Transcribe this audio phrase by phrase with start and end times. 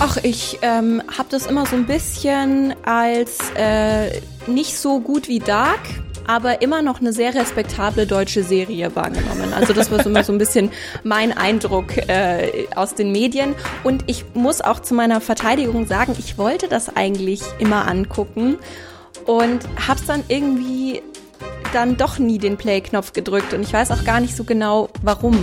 [0.00, 5.40] Ach, ich ähm, habe das immer so ein bisschen als äh, nicht so gut wie
[5.40, 5.80] Dark,
[6.24, 9.52] aber immer noch eine sehr respektable deutsche Serie wahrgenommen.
[9.52, 10.70] Also das war so immer so ein bisschen
[11.02, 13.56] mein Eindruck äh, aus den Medien.
[13.82, 18.56] Und ich muss auch zu meiner Verteidigung sagen, ich wollte das eigentlich immer angucken
[19.26, 21.02] und hab's dann irgendwie
[21.72, 25.36] dann doch nie den Play-Knopf gedrückt und ich weiß auch gar nicht so genau, warum.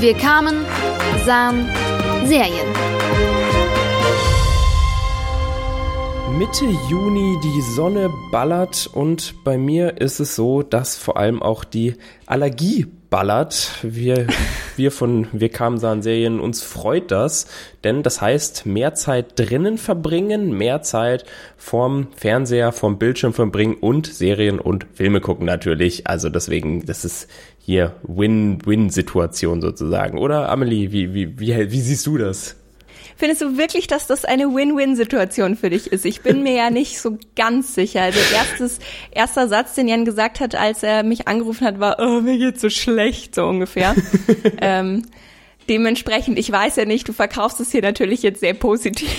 [0.00, 0.64] Wir kamen,
[1.26, 1.68] sahen
[2.24, 2.66] Serien.
[6.38, 11.64] Mitte Juni, die Sonne ballert und bei mir ist es so, dass vor allem auch
[11.64, 13.72] die Allergie ballert.
[13.82, 14.26] Wir,
[14.76, 17.46] wir von Wir kamen sahen Serien, uns freut das,
[17.84, 21.26] denn das heißt mehr Zeit drinnen verbringen, mehr Zeit
[21.58, 26.06] vorm Fernseher, vorm Bildschirm verbringen und Serien und Filme gucken natürlich.
[26.06, 27.28] Also deswegen, das ist
[27.62, 30.18] hier Win-Win-Situation sozusagen.
[30.18, 32.56] Oder Amelie, wie, wie, wie, wie siehst du das?
[33.16, 36.06] Findest du wirklich, dass das eine Win-Win-Situation für dich ist?
[36.06, 38.00] Ich bin mir ja nicht so ganz sicher.
[38.00, 38.78] Also erstes,
[39.10, 42.62] erster Satz, den Jan gesagt hat, als er mich angerufen hat, war, oh, mir geht's
[42.62, 43.94] so schlecht, so ungefähr.
[44.62, 45.02] ähm,
[45.68, 49.10] dementsprechend, ich weiß ja nicht, du verkaufst es hier natürlich jetzt sehr positiv.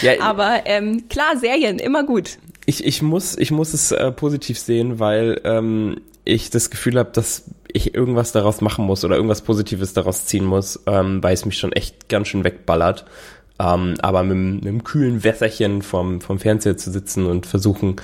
[0.00, 2.38] Ja, aber ähm, klar, Serien, immer gut.
[2.64, 7.10] Ich, ich, muss, ich muss es äh, positiv sehen, weil ähm, ich das Gefühl habe,
[7.12, 11.44] dass ich irgendwas daraus machen muss oder irgendwas Positives daraus ziehen muss, ähm, weil es
[11.44, 13.04] mich schon echt ganz schön wegballert.
[13.58, 17.96] Ähm, aber mit, mit einem kühlen Wässerchen vom, vom Fernseher zu sitzen und versuchen,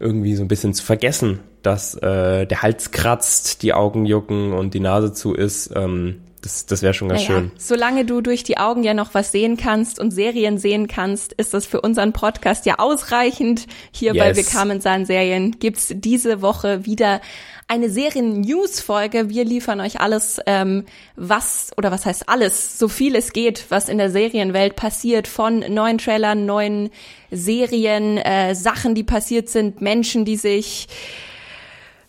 [0.00, 4.74] irgendwie so ein bisschen zu vergessen, dass äh, der Hals kratzt, die Augen jucken und
[4.74, 7.52] die Nase zu ist, ähm, das, das wäre schon ganz naja, schön.
[7.56, 11.54] Solange du durch die Augen ja noch was sehen kannst und Serien sehen kannst, ist
[11.54, 13.66] das für unseren Podcast ja ausreichend.
[13.92, 14.22] Hier yes.
[14.22, 17.20] bei Wir kamen sahen Serien gibt's diese Woche wieder
[17.68, 19.30] eine Serien-News-Folge.
[19.30, 20.84] Wir liefern euch alles, ähm,
[21.16, 25.60] was, oder was heißt alles, so viel es geht, was in der Serienwelt passiert, von
[25.72, 26.90] neuen Trailern, neuen
[27.30, 30.88] Serien, äh, Sachen, die passiert sind, Menschen, die sich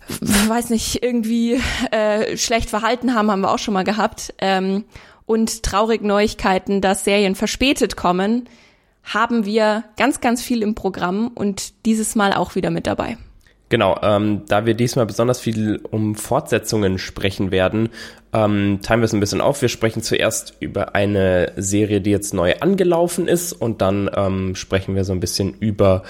[0.07, 1.59] weiß nicht, irgendwie
[1.91, 4.33] äh, schlecht verhalten haben, haben wir auch schon mal gehabt.
[4.39, 4.85] Ähm,
[5.25, 8.49] und traurige Neuigkeiten, dass Serien verspätet kommen,
[9.03, 13.17] haben wir ganz, ganz viel im Programm und dieses Mal auch wieder mit dabei.
[13.69, 17.89] Genau, ähm, da wir diesmal besonders viel um Fortsetzungen sprechen werden,
[18.31, 19.61] ähm, teilen wir es ein bisschen auf.
[19.61, 24.95] Wir sprechen zuerst über eine Serie, die jetzt neu angelaufen ist und dann ähm, sprechen
[24.95, 26.03] wir so ein bisschen über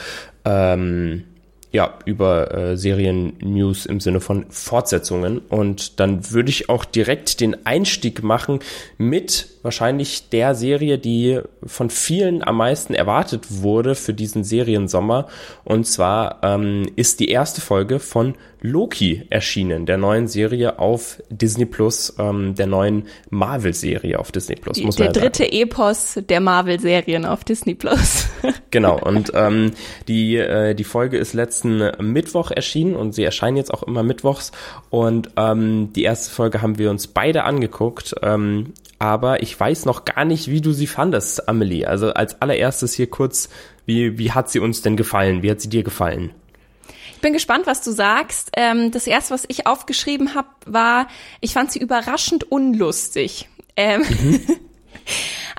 [0.43, 1.23] ähm,
[1.73, 5.39] ja, über äh, Serien-News im Sinne von Fortsetzungen.
[5.39, 8.59] Und dann würde ich auch direkt den Einstieg machen
[8.97, 15.27] mit wahrscheinlich der Serie, die von vielen am meisten erwartet wurde für diesen Seriensommer.
[15.63, 21.65] Und zwar ähm, ist die erste Folge von Loki erschienen, der neuen Serie auf Disney
[21.65, 24.81] Plus, ähm, der neuen Marvel-Serie auf Disney Plus.
[24.81, 28.27] Muss der ja dritte Epos der Marvel-Serien auf Disney Plus.
[28.71, 29.71] genau, und ähm,
[30.07, 34.53] die, äh, die Folge ist letzten Mittwoch erschienen und sie erscheinen jetzt auch immer mittwochs.
[34.89, 38.15] Und ähm, die erste Folge haben wir uns beide angeguckt.
[38.21, 41.85] Ähm, aber ich weiß noch gar nicht, wie du sie fandest, Amelie.
[41.85, 43.49] Also als allererstes hier kurz,
[43.85, 45.43] wie, wie hat sie uns denn gefallen?
[45.43, 46.31] Wie hat sie dir gefallen?
[47.23, 48.51] bin gespannt, was du sagst.
[48.55, 51.07] Ähm, das erste, was ich aufgeschrieben habe, war,
[51.41, 53.49] ich fand sie überraschend unlustig.
[53.75, 54.41] Ähm, mhm.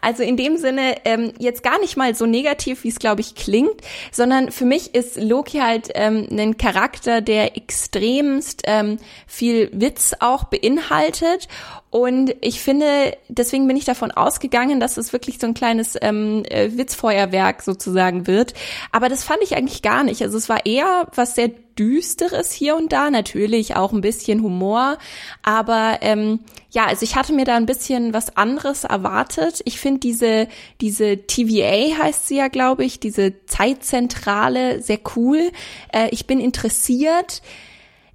[0.00, 3.34] Also in dem Sinne ähm, jetzt gar nicht mal so negativ, wie es glaube ich
[3.34, 3.80] klingt,
[4.12, 10.44] sondern für mich ist Loki halt ähm, ein Charakter, der extremst ähm, viel Witz auch
[10.44, 11.48] beinhaltet
[11.94, 16.42] und ich finde, deswegen bin ich davon ausgegangen, dass es wirklich so ein kleines ähm,
[16.46, 18.52] äh, Witzfeuerwerk sozusagen wird.
[18.90, 20.20] Aber das fand ich eigentlich gar nicht.
[20.20, 24.98] Also es war eher was sehr Düsteres hier und da, natürlich auch ein bisschen Humor.
[25.44, 26.40] Aber ähm,
[26.70, 29.60] ja, also ich hatte mir da ein bisschen was anderes erwartet.
[29.64, 30.48] Ich finde diese,
[30.80, 35.52] diese TVA heißt sie ja, glaube ich, diese Zeitzentrale sehr cool.
[35.92, 37.42] Äh, ich bin interessiert.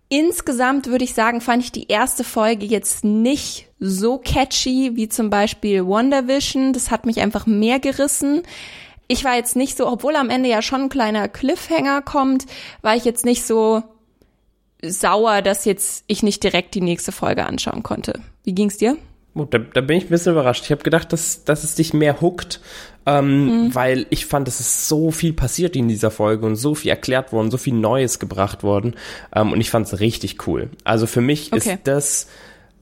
[0.10, 5.30] Insgesamt würde ich sagen, fand ich die erste Folge jetzt nicht so catchy wie zum
[5.30, 6.74] Beispiel WandaVision.
[6.74, 8.42] Das hat mich einfach mehr gerissen.
[9.08, 12.48] Ich war jetzt nicht so, obwohl am Ende ja schon ein kleiner Cliffhanger kommt,
[12.82, 13.84] war ich jetzt nicht so
[14.82, 18.20] sauer, dass jetzt ich nicht direkt die nächste Folge anschauen konnte.
[18.44, 18.98] Wie ging's dir?
[19.40, 20.66] Oh, da, da bin ich ein bisschen überrascht.
[20.66, 22.60] Ich habe gedacht, dass, dass es dich mehr huckt,
[23.06, 23.76] ähm, mhm.
[23.76, 27.32] weil ich fand, es ist so viel passiert in dieser Folge und so viel erklärt
[27.32, 28.96] worden, so viel Neues gebracht worden
[29.34, 30.70] ähm, und ich fand es richtig cool.
[30.84, 31.74] Also für mich okay.
[31.74, 32.28] ist das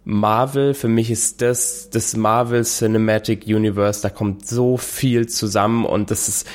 [0.04, 6.10] Marvel, für mich ist das das Marvel Cinematic Universe, da kommt so viel zusammen und
[6.10, 6.48] das ist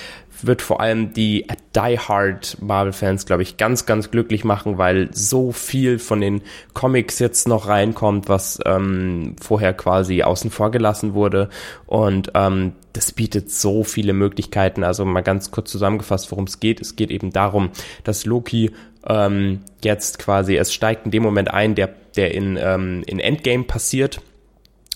[0.46, 5.52] wird vor allem die Die Hard Marvel-Fans, glaube ich, ganz, ganz glücklich machen, weil so
[5.52, 6.42] viel von den
[6.74, 11.48] Comics jetzt noch reinkommt, was ähm, vorher quasi außen vor gelassen wurde.
[11.86, 14.84] Und ähm, das bietet so viele Möglichkeiten.
[14.84, 16.80] Also mal ganz kurz zusammengefasst, worum es geht.
[16.80, 17.70] Es geht eben darum,
[18.04, 18.70] dass Loki
[19.06, 23.64] ähm, jetzt quasi, es steigt in dem Moment ein, der, der in, ähm, in Endgame
[23.64, 24.20] passiert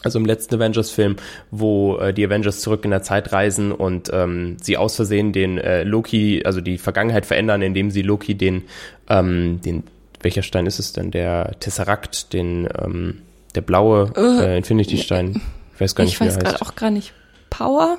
[0.07, 1.17] also im letzten Avengers-Film,
[1.51, 5.59] wo äh, die Avengers zurück in der Zeit reisen und ähm, sie aus Versehen den
[5.59, 8.63] äh, Loki, also die Vergangenheit verändern, indem sie Loki den,
[9.09, 9.83] ähm, den,
[10.23, 11.11] welcher Stein ist es denn?
[11.11, 13.23] Der Tesseract, den, ähm,
[13.55, 15.43] der blaue uh, äh, Infinity-Stein.
[15.75, 17.13] Ich weiß gar nicht, ich wie weiß gerade auch gar nicht.
[17.51, 17.99] Power?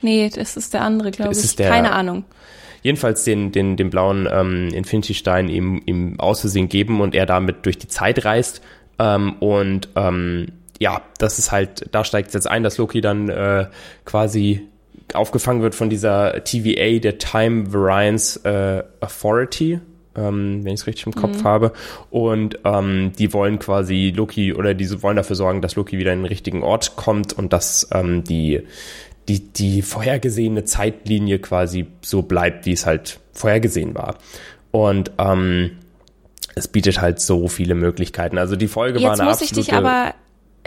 [0.00, 1.56] Nee, das ist der andere, glaube ich.
[1.56, 2.24] Der, Keine Ahnung
[2.82, 7.66] jedenfalls den, den, den blauen ähm, Infinity-Stein ihm, ihm aus Versehen geben und er damit
[7.66, 8.62] durch die Zeit reist.
[8.98, 10.46] Ähm, und ähm,
[10.78, 13.66] ja, das ist halt, da steigt es jetzt ein, dass Loki dann äh,
[14.04, 14.66] quasi
[15.14, 19.80] aufgefangen wird von dieser TVA, der Time Variance äh, Authority,
[20.14, 21.44] ähm, wenn ich es richtig im Kopf mhm.
[21.44, 21.72] habe.
[22.10, 26.20] Und ähm, die wollen quasi Loki oder diese wollen dafür sorgen, dass Loki wieder in
[26.20, 28.62] den richtigen Ort kommt und dass ähm, die,
[29.28, 34.16] die, die vorhergesehene Zeitlinie quasi so bleibt, wie es halt vorhergesehen war.
[34.70, 35.78] Und ähm,
[36.54, 38.36] es bietet halt so viele Möglichkeiten.
[38.36, 39.60] Also die Folge Jetzt war eine muss absolute...
[39.60, 40.14] Ich dich aber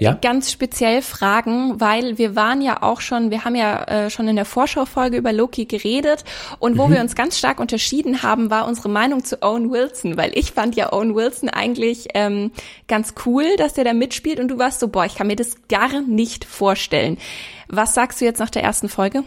[0.02, 0.18] ja?
[0.20, 4.36] ganz speziell fragen, weil wir waren ja auch schon, wir haben ja äh, schon in
[4.36, 6.24] der Vorschaufolge über Loki geredet
[6.58, 6.94] und wo mhm.
[6.94, 10.76] wir uns ganz stark unterschieden haben, war unsere Meinung zu Owen Wilson, weil ich fand
[10.76, 12.52] ja Owen Wilson eigentlich ähm,
[12.88, 15.56] ganz cool, dass der da mitspielt und du warst so, boah, ich kann mir das
[15.70, 17.20] gar nicht vorstellen.
[17.68, 19.24] Was sagst du jetzt nach der ersten Folge?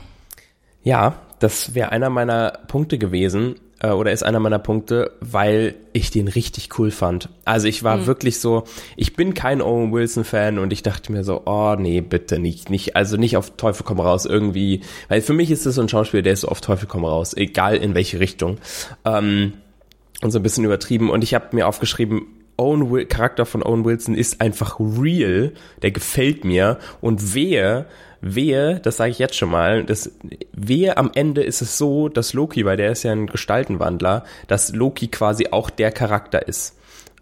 [0.83, 6.11] Ja, das wäre einer meiner Punkte gewesen äh, oder ist einer meiner Punkte, weil ich
[6.11, 7.29] den richtig cool fand.
[7.45, 8.07] Also ich war mhm.
[8.07, 8.65] wirklich so,
[8.97, 12.71] ich bin kein Owen Wilson Fan und ich dachte mir so, oh nee, bitte nicht,
[12.71, 15.89] nicht, also nicht auf Teufel komm raus irgendwie, weil für mich ist das so ein
[15.89, 18.59] Schauspieler, der ist so auf Teufel komm raus, egal in welche Richtung.
[19.05, 19.55] Ähm,
[20.23, 22.23] und so ein bisschen übertrieben und ich habe mir aufgeschrieben,
[22.57, 25.53] Owen Will Charakter von Owen Wilson ist einfach real,
[25.83, 27.87] der gefällt mir und wehe,
[28.25, 30.11] wehe, das sage ich jetzt schon mal, das
[30.53, 34.73] wehe am Ende ist es so, dass Loki, weil der ist ja ein Gestaltenwandler, dass
[34.73, 36.77] Loki quasi auch der Charakter ist.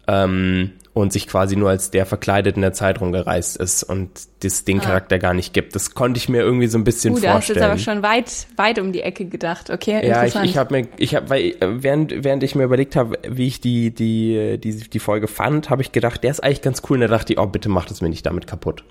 [0.07, 4.11] Ähm, und sich quasi nur als der verkleidet in der Zeit rumgereist ist und
[4.41, 4.83] das den ah.
[4.83, 5.73] Charakter gar nicht gibt.
[5.73, 7.33] Das konnte ich mir irgendwie so ein bisschen uh, vorstellen.
[7.33, 9.71] Du hast jetzt aber schon weit, weit um die Ecke gedacht.
[9.71, 13.17] Okay, ja, ich, ich habe mir, ich habe, weil während während ich mir überlegt habe,
[13.27, 16.83] wie ich die die die die Folge fand, habe ich gedacht, der ist eigentlich ganz
[16.89, 16.97] cool.
[16.97, 18.83] Und da dachte ich, oh bitte mach das mir nicht damit kaputt.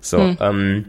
[0.00, 0.18] So.
[0.18, 0.36] Hm.
[0.40, 0.84] Ähm,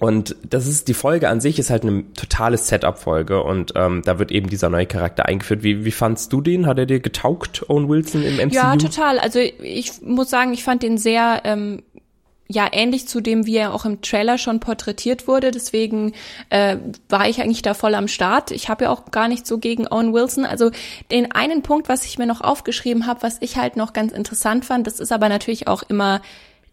[0.00, 4.18] und das ist die Folge an sich ist halt eine totale Setup-Folge und ähm, da
[4.18, 5.64] wird eben dieser neue Charakter eingeführt.
[5.64, 6.66] Wie, wie fandst du den?
[6.66, 8.54] Hat er dir getaugt, Owen Wilson im MCU?
[8.54, 9.18] Ja, total.
[9.18, 11.82] Also ich muss sagen, ich fand den sehr ähm,
[12.48, 15.50] ja ähnlich zu dem, wie er auch im Trailer schon porträtiert wurde.
[15.50, 16.12] Deswegen
[16.48, 16.78] äh,
[17.08, 18.52] war ich eigentlich da voll am Start.
[18.52, 20.44] Ich habe ja auch gar nicht so gegen Owen Wilson.
[20.46, 20.70] Also
[21.10, 24.64] den einen Punkt, was ich mir noch aufgeschrieben habe, was ich halt noch ganz interessant
[24.64, 26.22] fand, das ist aber natürlich auch immer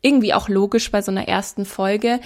[0.02, 2.20] irgendwie auch logisch bei so einer ersten Folge.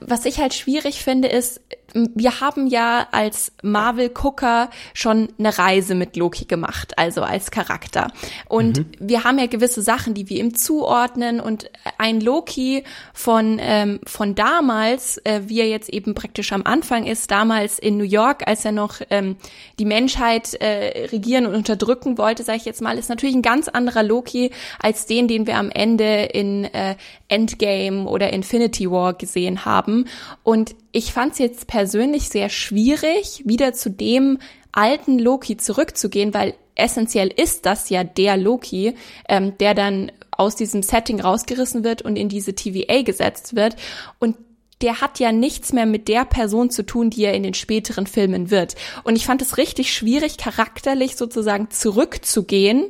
[0.00, 1.60] Was ich halt schwierig finde, ist,
[1.94, 8.12] wir haben ja als Marvel-Gucker schon eine Reise mit Loki gemacht, also als Charakter.
[8.48, 8.86] Und mhm.
[8.98, 11.40] wir haben ja gewisse Sachen, die wir ihm zuordnen.
[11.40, 17.06] Und ein Loki von, ähm, von damals, äh, wie er jetzt eben praktisch am Anfang
[17.06, 19.36] ist, damals in New York, als er noch ähm,
[19.78, 23.68] die Menschheit äh, regieren und unterdrücken wollte, sage ich jetzt mal, ist natürlich ein ganz
[23.68, 24.50] anderer Loki
[24.80, 26.96] als den, den wir am Ende in äh,
[27.28, 30.06] Endgame oder Infinity War gesehen haben.
[30.42, 34.38] Und ich fand es jetzt persönlich sehr schwierig, wieder zu dem
[34.72, 38.94] alten Loki zurückzugehen, weil essentiell ist das ja der Loki,
[39.28, 43.76] ähm, der dann aus diesem Setting rausgerissen wird und in diese TVA gesetzt wird.
[44.18, 44.36] Und
[44.80, 48.06] der hat ja nichts mehr mit der Person zu tun, die er in den späteren
[48.06, 48.76] Filmen wird.
[49.02, 52.86] Und ich fand es richtig schwierig, charakterlich sozusagen zurückzugehen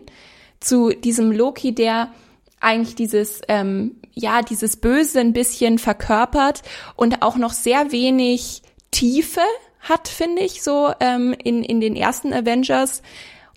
[0.60, 2.12] zu diesem Loki, der
[2.60, 6.62] eigentlich dieses ähm, ja dieses Böse ein bisschen verkörpert
[6.96, 9.42] und auch noch sehr wenig Tiefe
[9.80, 13.02] hat, finde ich, so ähm, in, in den ersten Avengers.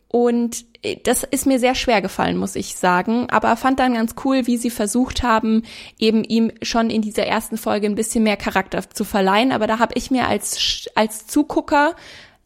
[0.08, 3.28] Und äh, das ist mir sehr schwer gefallen, muss ich sagen.
[3.32, 5.64] Aber fand dann ganz cool, wie sie versucht haben,
[5.98, 9.52] eben ihm schon in dieser ersten Folge ein bisschen mehr Charakter zu verleihen.
[9.52, 11.96] Aber da habe ich mir als, als Zugucker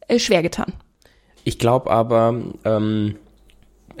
[0.08, 0.72] äh, schwer getan.
[1.44, 3.16] Ich glaube aber, ähm,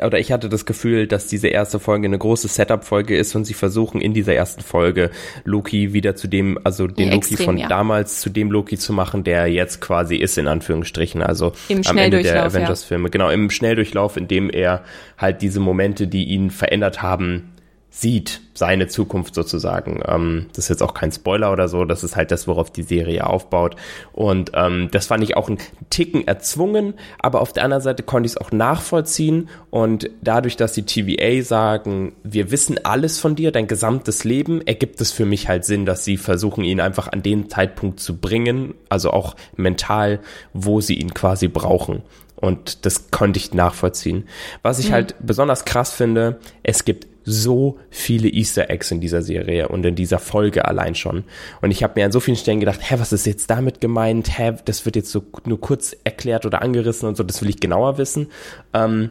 [0.02, 3.54] oder ich hatte das Gefühl, dass diese erste Folge eine große Setup-Folge ist und sie
[3.54, 5.10] versuchen in dieser ersten Folge
[5.44, 7.68] Loki wieder zu dem, also den ja, Loki extrem, von ja.
[7.68, 11.98] damals zu dem Loki zu machen, der jetzt quasi ist, in Anführungsstrichen, also Im am
[11.98, 13.04] Ende der Avengers-Filme.
[13.04, 13.10] Ja.
[13.10, 14.82] Genau, im Schnelldurchlauf, in dem er
[15.16, 17.52] halt diese Momente, die ihn verändert haben,
[17.98, 20.02] sieht, seine Zukunft sozusagen.
[20.06, 22.82] Ähm, das ist jetzt auch kein Spoiler oder so, das ist halt das, worauf die
[22.82, 23.74] Serie aufbaut.
[24.12, 28.26] Und ähm, das fand ich auch einen Ticken erzwungen, aber auf der anderen Seite konnte
[28.26, 29.48] ich es auch nachvollziehen.
[29.70, 35.00] Und dadurch, dass die TVA sagen, wir wissen alles von dir, dein gesamtes Leben, ergibt
[35.00, 38.74] es für mich halt Sinn, dass sie versuchen, ihn einfach an den Zeitpunkt zu bringen,
[38.90, 40.20] also auch mental,
[40.52, 42.02] wo sie ihn quasi brauchen.
[42.36, 44.28] Und das konnte ich nachvollziehen.
[44.60, 44.92] Was ich mhm.
[44.92, 49.96] halt besonders krass finde, es gibt so viele Easter Eggs in dieser Serie und in
[49.96, 51.24] dieser Folge allein schon.
[51.60, 54.38] Und ich habe mir an so vielen Stellen gedacht, hä, was ist jetzt damit gemeint?
[54.38, 57.60] Hä, das wird jetzt so nur kurz erklärt oder angerissen und so, das will ich
[57.60, 58.28] genauer wissen.
[58.72, 59.10] Ähm,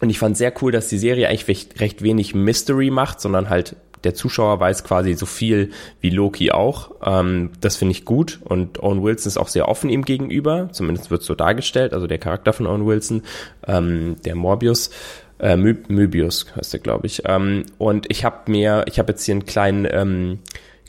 [0.00, 3.74] und ich fand sehr cool, dass die Serie eigentlich recht, wenig Mystery macht, sondern halt
[4.04, 6.92] der Zuschauer weiß quasi so viel wie Loki auch.
[7.04, 10.68] Ähm, das finde ich gut und Owen Wilson ist auch sehr offen ihm gegenüber.
[10.70, 13.22] Zumindest wird so dargestellt, also der Charakter von Owen Wilson,
[13.66, 14.90] ähm, der Morbius
[15.40, 17.22] äh, Mö Möbius heißt der, glaube ich.
[17.26, 20.38] Ähm, und ich habe mir, ich habe jetzt hier einen kleinen, ähm,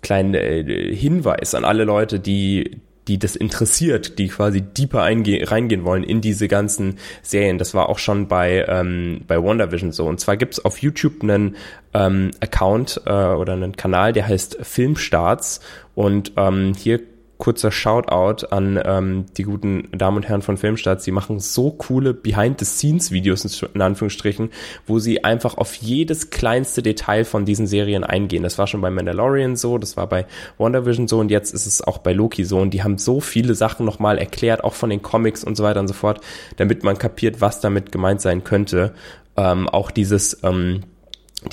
[0.01, 6.03] kleinen äh, Hinweis an alle Leute, die die das interessiert, die quasi deeper reingehen wollen
[6.03, 7.57] in diese ganzen Serien.
[7.57, 10.05] Das war auch schon bei, ähm, bei WandaVision so.
[10.05, 11.55] Und zwar gibt's auf YouTube einen
[11.95, 15.59] ähm, Account äh, oder einen Kanal, der heißt Filmstarts.
[15.95, 17.01] Und ähm, hier
[17.39, 21.05] kurzer Shoutout an ähm, die guten Damen und Herren von Filmstarts.
[21.05, 24.51] Sie machen so coole Behind-the-Scenes-Videos in Anführungsstrichen,
[24.85, 28.43] wo sie einfach auf jedes kleinste Detail von diesen Serien eingehen.
[28.43, 30.25] Das war schon bei Mandalorian so, das war bei
[30.57, 32.59] WandaVision so und jetzt ist es auch bei Loki so.
[32.59, 35.79] Und die haben so viele Sachen nochmal erklärt, auch von den Comics und so weiter
[35.79, 36.19] und so fort,
[36.57, 38.93] damit man kapiert, was damit gemeint sein könnte.
[39.37, 40.81] Ähm, auch dieses, ähm,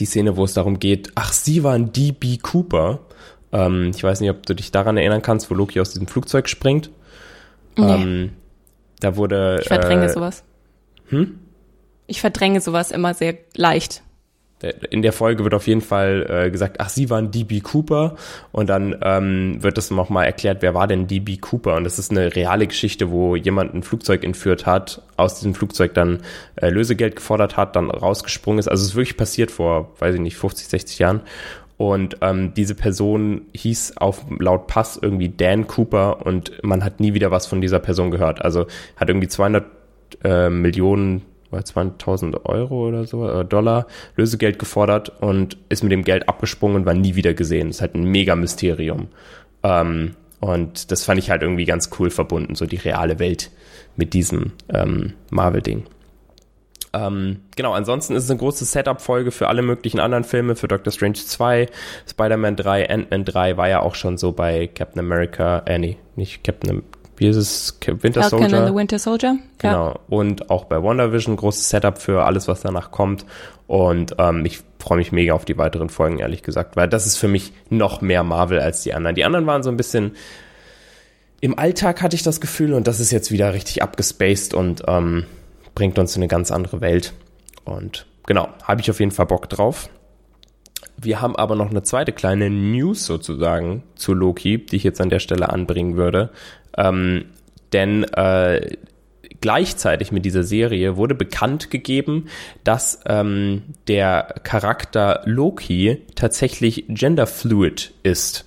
[0.01, 3.07] die Szene, wo es darum geht, ach, sie waren DB Cooper
[3.57, 6.49] ähm, ich weiß nicht, ob du dich daran erinnern kannst, wo Loki aus diesem Flugzeug
[6.49, 6.91] springt.
[7.77, 7.91] Nee.
[7.91, 8.33] Ähm,
[9.01, 9.59] da wurde.
[9.63, 10.45] Ich verdränge äh, sowas.
[11.09, 11.39] Hm?
[12.07, 14.03] Ich verdränge sowas immer sehr leicht.
[14.91, 18.17] In der Folge wird auf jeden Fall äh, gesagt, ach, sie waren DB Cooper
[18.53, 22.11] und dann ähm, wird es nochmal erklärt, wer war denn DB Cooper und das ist
[22.11, 26.23] eine reale Geschichte, wo jemand ein Flugzeug entführt hat, aus diesem Flugzeug dann
[26.57, 28.69] äh, Lösegeld gefordert hat, dann rausgesprungen ist.
[28.69, 31.21] Also es ist wirklich passiert vor, weiß ich nicht, 50, 60 Jahren
[31.79, 37.13] und ähm, diese Person hieß auf laut Pass irgendwie Dan Cooper und man hat nie
[37.13, 38.43] wieder was von dieser Person gehört.
[38.43, 38.67] Also
[38.97, 39.67] hat irgendwie 200
[40.25, 46.05] äh, Millionen oder 200.000 Euro oder so, äh, Dollar Lösegeld gefordert und ist mit dem
[46.05, 47.69] Geld abgesprungen und war nie wieder gesehen.
[47.69, 49.09] Ist halt ein mega Mysterium.
[49.63, 53.51] Ähm, und das fand ich halt irgendwie ganz cool verbunden, so die reale Welt
[53.97, 55.85] mit diesem ähm, Marvel-Ding.
[56.97, 60.93] Ähm, genau, ansonsten ist es eine große Setup-Folge für alle möglichen anderen Filme, für Doctor
[60.93, 61.67] Strange 2,
[62.09, 66.45] Spider-Man 3, Ant-Man 3 war ja auch schon so bei Captain America, äh, nee, nicht
[66.45, 66.83] Captain,
[67.17, 68.59] wie ist es, Winter Falcon Soldier?
[68.59, 69.99] And the Winter Soldier, Genau, ja.
[70.09, 73.27] und auch bei WandaVision, großes Setup für alles, was danach kommt
[73.67, 77.17] und ähm, ich freue mich mega auf die weiteren Folgen, ehrlich gesagt, weil das ist
[77.17, 79.17] für mich noch mehr Marvel als die anderen.
[79.17, 80.13] Die anderen waren so ein bisschen
[81.41, 85.27] im Alltag hatte ich das Gefühl und das ist jetzt wieder richtig abgespaced und ähm,
[85.77, 87.13] bringt uns in eine ganz andere Welt.
[87.65, 89.89] Und genau, habe ich auf jeden Fall Bock drauf.
[90.97, 95.11] Wir haben aber noch eine zweite kleine News sozusagen zu Loki, die ich jetzt an
[95.11, 96.31] der Stelle anbringen würde.
[96.77, 97.27] Ähm,
[97.73, 98.77] denn äh,
[99.41, 102.29] gleichzeitig mit dieser Serie wurde bekannt gegeben,
[102.65, 108.47] dass ähm, der Charakter Loki tatsächlich genderfluid ist.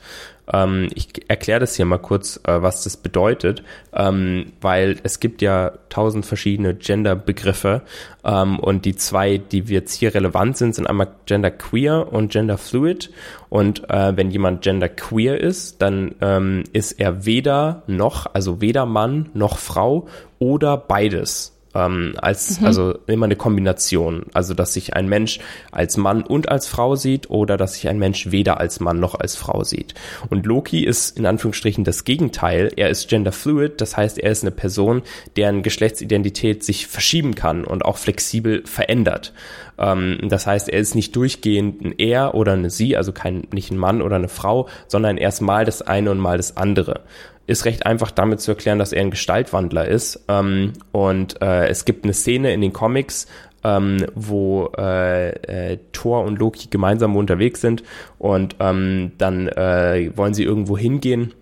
[0.51, 3.63] Ähm, ich erkläre das hier mal kurz, äh, was das bedeutet,
[3.94, 7.82] ähm, weil es gibt ja tausend verschiedene Gender-Begriffe.
[8.24, 12.58] Ähm, und die zwei, die jetzt hier relevant sind, sind einmal Gender Queer und Gender
[12.58, 13.12] Fluid.
[13.50, 18.86] Und äh, wenn jemand Gender Queer ist, dann ähm, ist er weder noch, also weder
[18.86, 20.08] Mann noch Frau
[20.39, 22.65] oder beides ähm, als mhm.
[22.65, 25.39] also immer eine Kombination, also dass sich ein Mensch
[25.71, 29.15] als Mann und als Frau sieht oder dass sich ein Mensch weder als Mann noch
[29.15, 29.93] als Frau sieht.
[30.29, 32.71] Und Loki ist in Anführungsstrichen das Gegenteil.
[32.75, 35.03] Er ist genderfluid, das heißt, er ist eine Person,
[35.35, 39.33] deren Geschlechtsidentität sich verschieben kann und auch flexibel verändert.
[39.77, 43.71] Ähm, das heißt, er ist nicht durchgehend ein er oder eine sie, also kein nicht
[43.71, 47.01] ein Mann oder eine Frau, sondern erst mal das eine und mal das andere
[47.50, 50.24] ist recht einfach damit zu erklären, dass er ein Gestaltwandler ist.
[50.27, 53.27] Ähm, und äh, es gibt eine Szene in den Comics,
[53.63, 55.29] ähm, wo äh,
[55.74, 57.84] äh, Thor und Loki gemeinsam unterwegs sind
[58.18, 61.34] und ähm, dann äh, wollen sie irgendwo hingehen,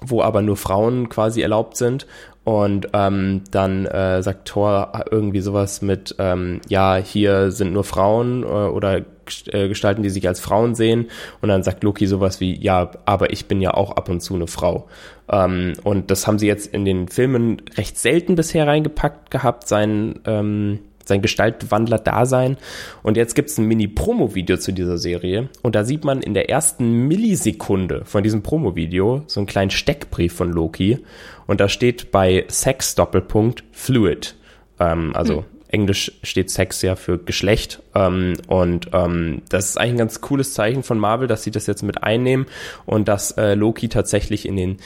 [0.00, 2.06] wo aber nur Frauen quasi erlaubt sind
[2.44, 8.42] und ähm, dann äh, sagt Thor irgendwie sowas mit, ähm, ja, hier sind nur Frauen
[8.42, 11.06] äh, oder Gestalten, die sich als Frauen sehen.
[11.40, 14.34] Und dann sagt Loki sowas wie, ja, aber ich bin ja auch ab und zu
[14.34, 14.88] eine Frau.
[15.30, 20.20] Ähm, und das haben sie jetzt in den Filmen recht selten bisher reingepackt gehabt, sein,
[20.24, 22.56] ähm, sein Gestaltwandler-Dasein.
[23.02, 25.48] Und jetzt gibt's ein Mini-Promo-Video zu dieser Serie.
[25.62, 30.34] Und da sieht man in der ersten Millisekunde von diesem Promo-Video so einen kleinen Steckbrief
[30.34, 30.98] von Loki.
[31.46, 34.36] Und da steht bei Sex Doppelpunkt Fluid.
[34.78, 35.44] Ähm, also hm.
[35.68, 37.82] Englisch steht Sex ja für Geschlecht.
[37.94, 41.66] Ähm, und ähm, das ist eigentlich ein ganz cooles Zeichen von Marvel, dass sie das
[41.66, 42.46] jetzt mit einnehmen
[42.84, 44.78] und dass äh, Loki tatsächlich in den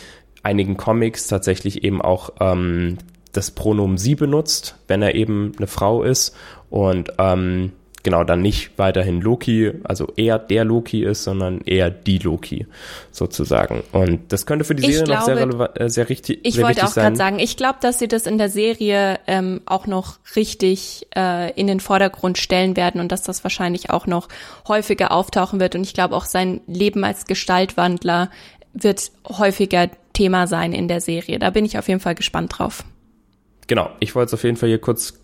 [0.42, 2.99] einigen Comics tatsächlich eben auch ähm,
[3.32, 6.34] das Pronomen sie benutzt, wenn er eben eine Frau ist
[6.70, 7.72] und ähm,
[8.02, 12.66] genau dann nicht weiterhin Loki, also er der Loki ist, sondern eher die Loki
[13.11, 13.83] sozusagen.
[13.92, 16.87] Und das könnte für die Serie glaube, noch sehr, äh, sehr richtig Ich sehr wollte
[16.87, 21.07] auch gerade sagen, ich glaube, dass sie das in der Serie ähm, auch noch richtig
[21.16, 24.28] äh, in den Vordergrund stellen werden und dass das wahrscheinlich auch noch
[24.66, 25.75] häufiger auftauchen wird.
[25.75, 28.30] Und ich glaube auch sein Leben als Gestaltwandler
[28.73, 31.38] wird häufiger Thema sein in der Serie.
[31.38, 32.85] Da bin ich auf jeden Fall gespannt drauf.
[33.66, 35.14] Genau, ich wollte es auf jeden Fall hier kurz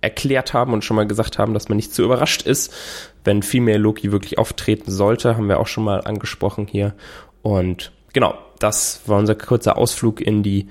[0.00, 2.72] erklärt haben und schon mal gesagt haben, dass man nicht zu überrascht ist,
[3.24, 6.94] wenn mehr Loki wirklich auftreten sollte, haben wir auch schon mal angesprochen hier.
[7.42, 10.68] Und genau, das war unser kurzer Ausflug in die,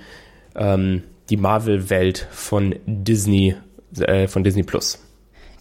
[0.55, 3.55] ähm, die Marvel-Welt von Disney,
[3.99, 4.99] äh, von Disney Plus.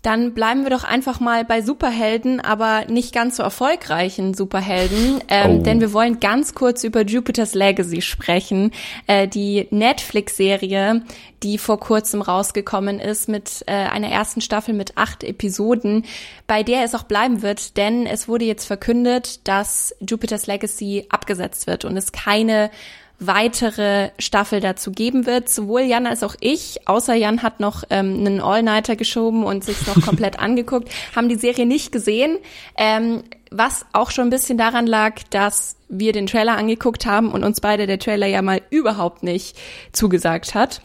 [0.07, 5.59] Dann bleiben wir doch einfach mal bei Superhelden, aber nicht ganz so erfolgreichen Superhelden, ähm,
[5.59, 5.63] oh.
[5.65, 8.71] denn wir wollen ganz kurz über Jupiter's Legacy sprechen,
[9.09, 11.03] äh, die Netflix-Serie,
[11.43, 16.05] die vor kurzem rausgekommen ist mit äh, einer ersten Staffel mit acht Episoden,
[16.47, 21.67] bei der es auch bleiben wird, denn es wurde jetzt verkündet, dass Jupiter's Legacy abgesetzt
[21.67, 22.71] wird und es keine
[23.19, 25.49] weitere Staffel dazu geben wird.
[25.49, 29.87] Sowohl Jan als auch ich, außer Jan hat noch ähm, einen All-Nighter geschoben und sich
[29.87, 32.39] noch komplett angeguckt, haben die Serie nicht gesehen.
[32.77, 37.45] Ähm, was auch schon ein bisschen daran lag, dass wir den Trailer angeguckt haben und
[37.45, 39.57] uns beide der Trailer ja mal überhaupt nicht
[39.93, 40.83] zugesagt hat.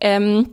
[0.00, 0.50] Ähm,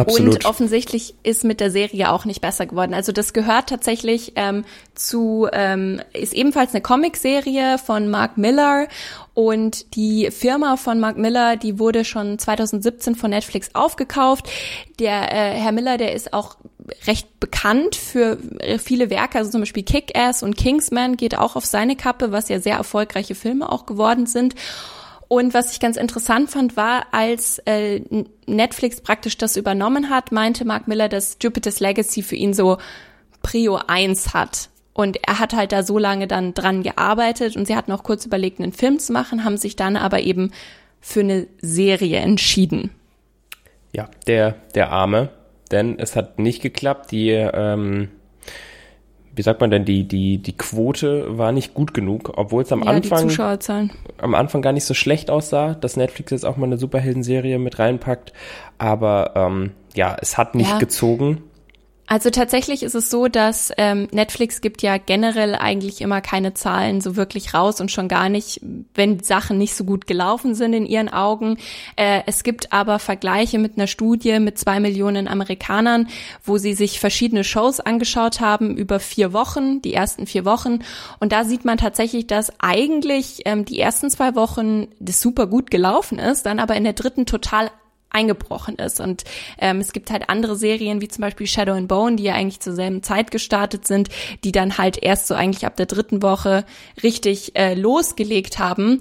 [0.00, 0.34] Absolut.
[0.34, 2.94] Und offensichtlich ist mit der Serie auch nicht besser geworden.
[2.94, 4.64] Also das gehört tatsächlich ähm,
[4.94, 8.88] zu, ähm, ist ebenfalls eine Comicserie von Mark Miller
[9.34, 14.48] und die Firma von Mark Miller, die wurde schon 2017 von Netflix aufgekauft.
[14.98, 16.56] Der äh, Herr Miller, der ist auch
[17.06, 18.38] recht bekannt für
[18.78, 22.60] viele Werke, also zum Beispiel Kick-Ass und Kingsman geht auch auf seine Kappe, was ja
[22.60, 24.54] sehr erfolgreiche Filme auch geworden sind.
[25.32, 28.00] Und was ich ganz interessant fand, war, als äh,
[28.46, 32.78] Netflix praktisch das übernommen hat, meinte Mark Miller, dass Jupiter's Legacy für ihn so
[33.40, 34.70] Prio 1 hat.
[34.92, 38.26] Und er hat halt da so lange dann dran gearbeitet und sie hatten auch kurz
[38.26, 40.50] überlegt, einen Film zu machen, haben sich dann aber eben
[41.00, 42.90] für eine Serie entschieden.
[43.92, 45.28] Ja, der, der Arme,
[45.70, 47.12] denn es hat nicht geklappt.
[47.12, 48.08] Die ähm,
[49.34, 52.82] wie sagt man denn, die, die, die Quote war nicht gut genug, obwohl es am
[52.82, 53.30] ja, Anfang,
[54.18, 57.78] am Anfang gar nicht so schlecht aussah, dass Netflix jetzt auch mal eine Superhelden-Serie mit
[57.78, 58.32] reinpackt.
[58.78, 60.78] Aber ähm, ja, es hat nicht ja.
[60.78, 61.42] gezogen.
[62.12, 67.00] Also tatsächlich ist es so, dass ähm, Netflix gibt ja generell eigentlich immer keine Zahlen
[67.00, 68.60] so wirklich raus und schon gar nicht,
[68.96, 71.56] wenn Sachen nicht so gut gelaufen sind in ihren Augen.
[71.94, 76.08] Äh, es gibt aber Vergleiche mit einer Studie mit zwei Millionen Amerikanern,
[76.42, 80.80] wo sie sich verschiedene Shows angeschaut haben über vier Wochen, die ersten vier Wochen.
[81.20, 85.70] Und da sieht man tatsächlich, dass eigentlich ähm, die ersten zwei Wochen das super gut
[85.70, 87.70] gelaufen ist, dann aber in der dritten total
[88.10, 89.00] eingebrochen ist.
[89.00, 89.24] Und
[89.58, 92.60] ähm, es gibt halt andere Serien, wie zum Beispiel Shadow and Bone, die ja eigentlich
[92.60, 94.08] zur selben Zeit gestartet sind,
[94.44, 96.64] die dann halt erst so eigentlich ab der dritten Woche
[97.02, 99.00] richtig äh, losgelegt haben.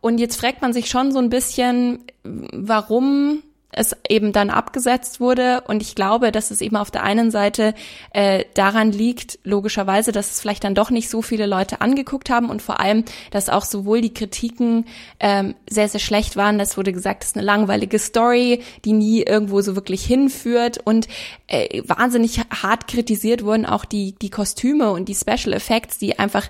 [0.00, 3.42] Und jetzt fragt man sich schon so ein bisschen, warum
[3.78, 5.62] es eben dann abgesetzt wurde.
[5.62, 7.74] Und ich glaube, dass es eben auf der einen Seite
[8.12, 12.50] äh, daran liegt, logischerweise, dass es vielleicht dann doch nicht so viele Leute angeguckt haben
[12.50, 14.86] und vor allem, dass auch sowohl die Kritiken
[15.20, 16.58] ähm, sehr, sehr schlecht waren.
[16.58, 21.08] Das wurde gesagt, es ist eine langweilige Story, die nie irgendwo so wirklich hinführt und
[21.46, 26.48] äh, wahnsinnig hart kritisiert wurden auch die, die Kostüme und die Special Effects, die einfach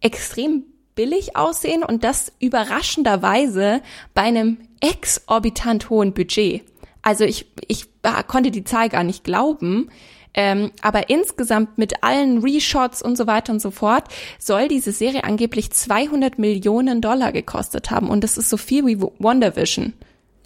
[0.00, 3.80] extrem billig aussehen und das überraschenderweise
[4.14, 6.62] bei einem exorbitant hohen Budget.
[7.00, 7.86] Also ich, ich
[8.28, 9.88] konnte die Zahl gar nicht glauben.
[10.34, 14.04] Ähm, aber insgesamt mit allen Reshots und so weiter und so fort
[14.38, 18.08] soll diese Serie angeblich 200 Millionen Dollar gekostet haben.
[18.08, 19.92] Und das ist so viel wie WandaVision.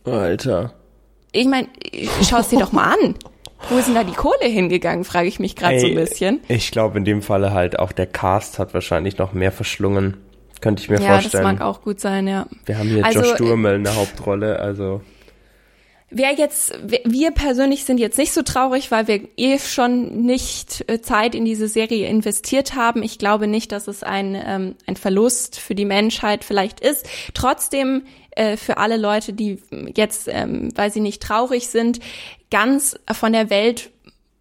[0.05, 0.73] Alter.
[1.31, 1.69] Ich meine,
[2.29, 3.15] schau es dir doch mal an.
[3.71, 6.41] Wo ist denn da die Kohle hingegangen, frage ich mich gerade so ein bisschen.
[6.49, 10.17] Ich glaube, in dem Falle halt auch der Cast hat wahrscheinlich noch mehr verschlungen.
[10.61, 11.45] Könnte ich mir ja, vorstellen.
[11.45, 12.47] Ja, das mag auch gut sein, ja.
[12.65, 15.03] Wir haben hier also, Josh Duhamel in der Hauptrolle, also.
[16.09, 16.73] Wer jetzt,
[17.05, 21.45] wir persönlich sind jetzt nicht so traurig, weil wir eh schon nicht äh, Zeit in
[21.45, 23.03] diese Serie investiert haben.
[23.03, 27.09] Ich glaube nicht, dass es ein, ähm, ein Verlust für die Menschheit vielleicht ist.
[27.35, 29.59] Trotzdem äh, für alle Leute, die
[29.97, 31.99] jetzt, ähm, weil sie nicht traurig sind,
[32.53, 33.91] ganz von der Welt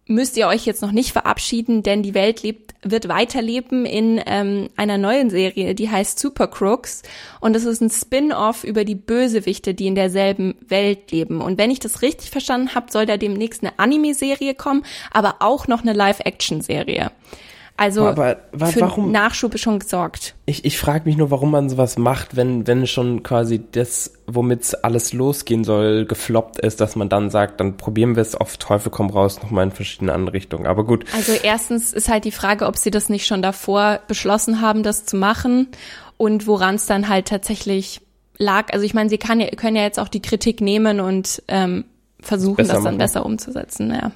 [0.06, 4.68] müsst ihr euch jetzt noch nicht verabschieden, denn die Welt lebt, wird weiterleben in ähm,
[4.76, 7.02] einer neuen Serie, die heißt Super Crooks.
[7.40, 11.40] Und es ist ein Spin-off über die Bösewichte, die in derselben Welt leben.
[11.40, 15.66] Und wenn ich das richtig verstanden habe, soll da demnächst eine Anime-Serie kommen, aber auch
[15.66, 17.10] noch eine Live-Action-Serie.
[17.78, 20.34] Also aber, aber für warum, Nachschub ist schon gesorgt.
[20.46, 24.78] Ich, ich frage mich nur, warum man sowas macht, wenn, wenn schon quasi das, womit
[24.82, 28.90] alles losgehen soll, gefloppt ist, dass man dann sagt, dann probieren wir es auf Teufel
[28.90, 30.66] komm raus nochmal in verschiedene andere Richtungen.
[30.66, 31.04] Aber gut.
[31.14, 35.04] Also erstens ist halt die Frage, ob sie das nicht schon davor beschlossen haben, das
[35.04, 35.68] zu machen
[36.16, 38.00] und woran es dann halt tatsächlich
[38.38, 38.72] lag.
[38.72, 41.84] Also ich meine, sie kann ja, können ja jetzt auch die Kritik nehmen und ähm,
[42.20, 42.98] versuchen, das dann machen.
[42.98, 43.90] besser umzusetzen.
[43.90, 44.12] Ja.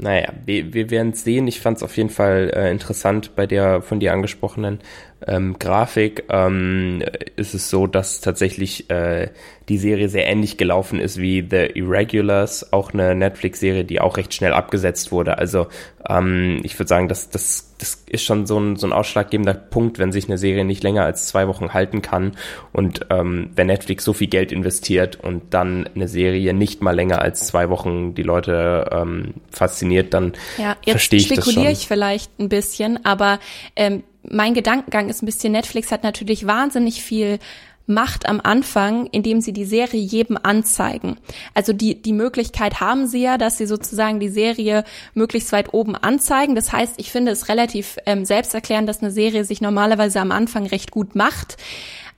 [0.00, 1.46] Naja, wir, wir werden sehen.
[1.46, 4.80] Ich fand es auf jeden Fall äh, interessant bei der von dir angesprochenen
[5.26, 6.24] ähm, Grafik.
[6.28, 7.02] Ähm,
[7.36, 9.28] ist es so, dass tatsächlich äh,
[9.68, 14.34] die Serie sehr ähnlich gelaufen ist wie The Irregulars, auch eine Netflix-Serie, die auch recht
[14.34, 15.38] schnell abgesetzt wurde.
[15.38, 15.68] Also
[16.08, 20.00] ähm, ich würde sagen, dass das, das ist schon so ein, so ein ausschlaggebender Punkt,
[20.00, 22.32] wenn sich eine Serie nicht länger als zwei Wochen halten kann
[22.72, 27.22] und ähm, wenn Netflix so viel Geld investiert und dann eine Serie nicht mal länger
[27.22, 31.36] als zwei Wochen die Leute ähm, fasziniert, dann ja, verstehe ich das schon.
[31.36, 33.38] Jetzt spekuliere ich vielleicht ein bisschen, aber
[33.76, 37.38] ähm, mein Gedankengang ist ein bisschen, Netflix hat natürlich wahnsinnig viel
[37.86, 41.16] Macht am Anfang, indem sie die Serie jedem anzeigen.
[41.54, 45.96] Also die, die Möglichkeit haben sie ja, dass sie sozusagen die Serie möglichst weit oben
[45.96, 46.54] anzeigen.
[46.54, 50.66] Das heißt, ich finde es relativ ähm, selbsterklärend, dass eine Serie sich normalerweise am Anfang
[50.66, 51.56] recht gut macht.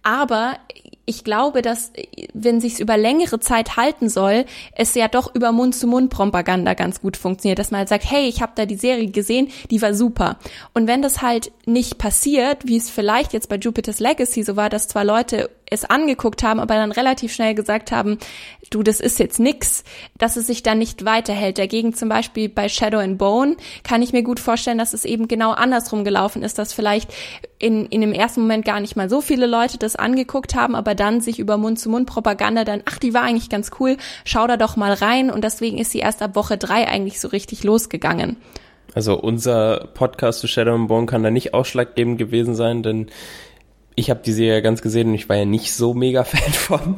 [0.03, 0.59] Aber
[1.05, 1.93] ich glaube, dass
[2.33, 4.45] wenn sich's über längere Zeit halten soll,
[4.77, 8.53] es ja doch über Mund-zu-Mund-Propaganda ganz gut funktioniert, dass man halt sagt, hey, ich habe
[8.55, 10.39] da die Serie gesehen, die war super.
[10.75, 14.69] Und wenn das halt nicht passiert, wie es vielleicht jetzt bei Jupiter's Legacy so war,
[14.69, 18.19] dass zwar Leute es angeguckt haben, aber dann relativ schnell gesagt haben,
[18.71, 19.85] du, das ist jetzt nix,
[20.19, 21.59] dass es sich dann nicht weiterhält.
[21.59, 25.29] Dagegen zum Beispiel bei Shadow and Bone kann ich mir gut vorstellen, dass es eben
[25.29, 27.13] genau andersrum gelaufen ist, dass vielleicht
[27.59, 30.95] in, in dem ersten Moment gar nicht mal so viele Leute das angeguckt haben, aber
[30.95, 34.93] dann sich über Mund-zu-Mund-Propaganda dann, ach, die war eigentlich ganz cool, schau da doch mal
[34.93, 38.37] rein und deswegen ist sie erst ab Woche drei eigentlich so richtig losgegangen.
[38.95, 43.07] Also unser Podcast zu Shadow and Bone kann da nicht ausschlaggebend gewesen sein, denn
[43.95, 46.95] ich habe die Serie ganz gesehen und ich war ja nicht so mega Fan von.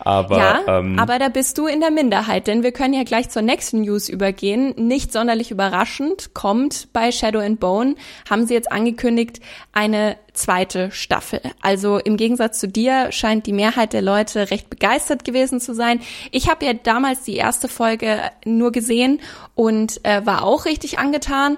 [0.00, 3.30] aber, ja, ähm, aber da bist du in der Minderheit, denn wir können ja gleich
[3.30, 4.74] zur nächsten News übergehen.
[4.76, 7.94] Nicht sonderlich überraschend kommt bei Shadow and Bone,
[8.28, 9.40] haben sie jetzt angekündigt,
[9.72, 11.40] eine zweite Staffel.
[11.62, 16.00] Also im Gegensatz zu dir scheint die Mehrheit der Leute recht begeistert gewesen zu sein.
[16.32, 19.20] Ich habe ja damals die erste Folge nur gesehen
[19.54, 21.56] und äh, war auch richtig angetan.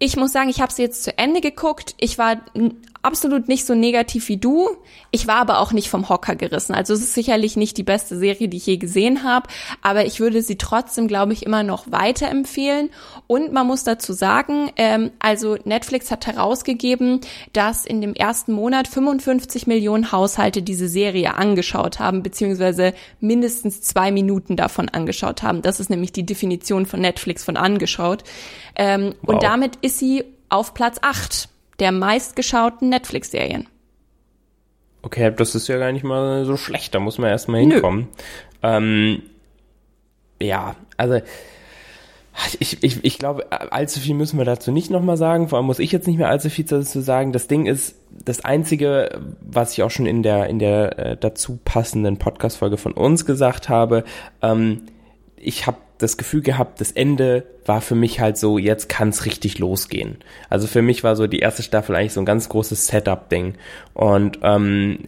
[0.00, 1.96] Ich muss sagen, ich habe sie jetzt zu Ende geguckt.
[1.98, 2.36] Ich war
[3.02, 4.68] absolut nicht so negativ wie du.
[5.10, 6.74] Ich war aber auch nicht vom Hocker gerissen.
[6.74, 9.48] Also es ist sicherlich nicht die beste Serie, die ich je gesehen habe,
[9.82, 12.90] aber ich würde sie trotzdem, glaube ich, immer noch weiterempfehlen.
[13.26, 17.20] Und man muss dazu sagen, ähm, also Netflix hat herausgegeben,
[17.52, 24.10] dass in dem ersten Monat 55 Millionen Haushalte diese Serie angeschaut haben, beziehungsweise mindestens zwei
[24.10, 25.62] Minuten davon angeschaut haben.
[25.62, 28.24] Das ist nämlich die Definition von Netflix von angeschaut.
[28.76, 29.34] Ähm, wow.
[29.34, 33.68] Und damit ist sie auf Platz 8 der meistgeschauten Netflix-Serien.
[35.02, 38.08] Okay, das ist ja gar nicht mal so schlecht, da muss man erstmal hinkommen.
[38.62, 39.22] Ähm,
[40.40, 41.20] ja, also
[42.60, 45.48] ich, ich, ich glaube, allzu viel müssen wir dazu nicht nochmal sagen.
[45.48, 47.32] Vor allem muss ich jetzt nicht mehr allzu viel dazu sagen.
[47.32, 51.58] Das Ding ist, das Einzige, was ich auch schon in der, in der äh, dazu
[51.64, 54.04] passenden Podcast-Folge von uns gesagt habe,
[54.40, 54.82] ähm,
[55.36, 59.58] ich habe das Gefühl gehabt, das Ende war für mich halt so, jetzt kann's richtig
[59.58, 60.18] losgehen.
[60.48, 63.54] Also für mich war so die erste Staffel eigentlich so ein ganz großes Setup-Ding.
[63.94, 65.00] Und ähm,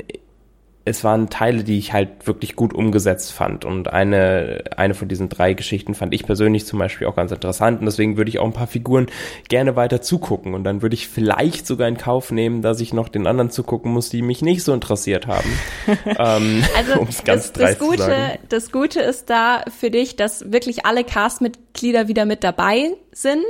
[0.85, 3.65] es waren Teile, die ich halt wirklich gut umgesetzt fand.
[3.65, 7.81] Und eine, eine von diesen drei Geschichten fand ich persönlich zum Beispiel auch ganz interessant.
[7.81, 9.07] Und deswegen würde ich auch ein paar Figuren
[9.49, 10.55] gerne weiter zugucken.
[10.55, 13.93] Und dann würde ich vielleicht sogar in Kauf nehmen, dass ich noch den anderen zugucken
[13.93, 15.51] muss, die mich nicht so interessiert haben.
[16.07, 21.70] ähm, also das, das, Gute, das Gute ist da für dich, dass wirklich alle Castmitglieder
[21.75, 23.45] wieder mit dabei sind.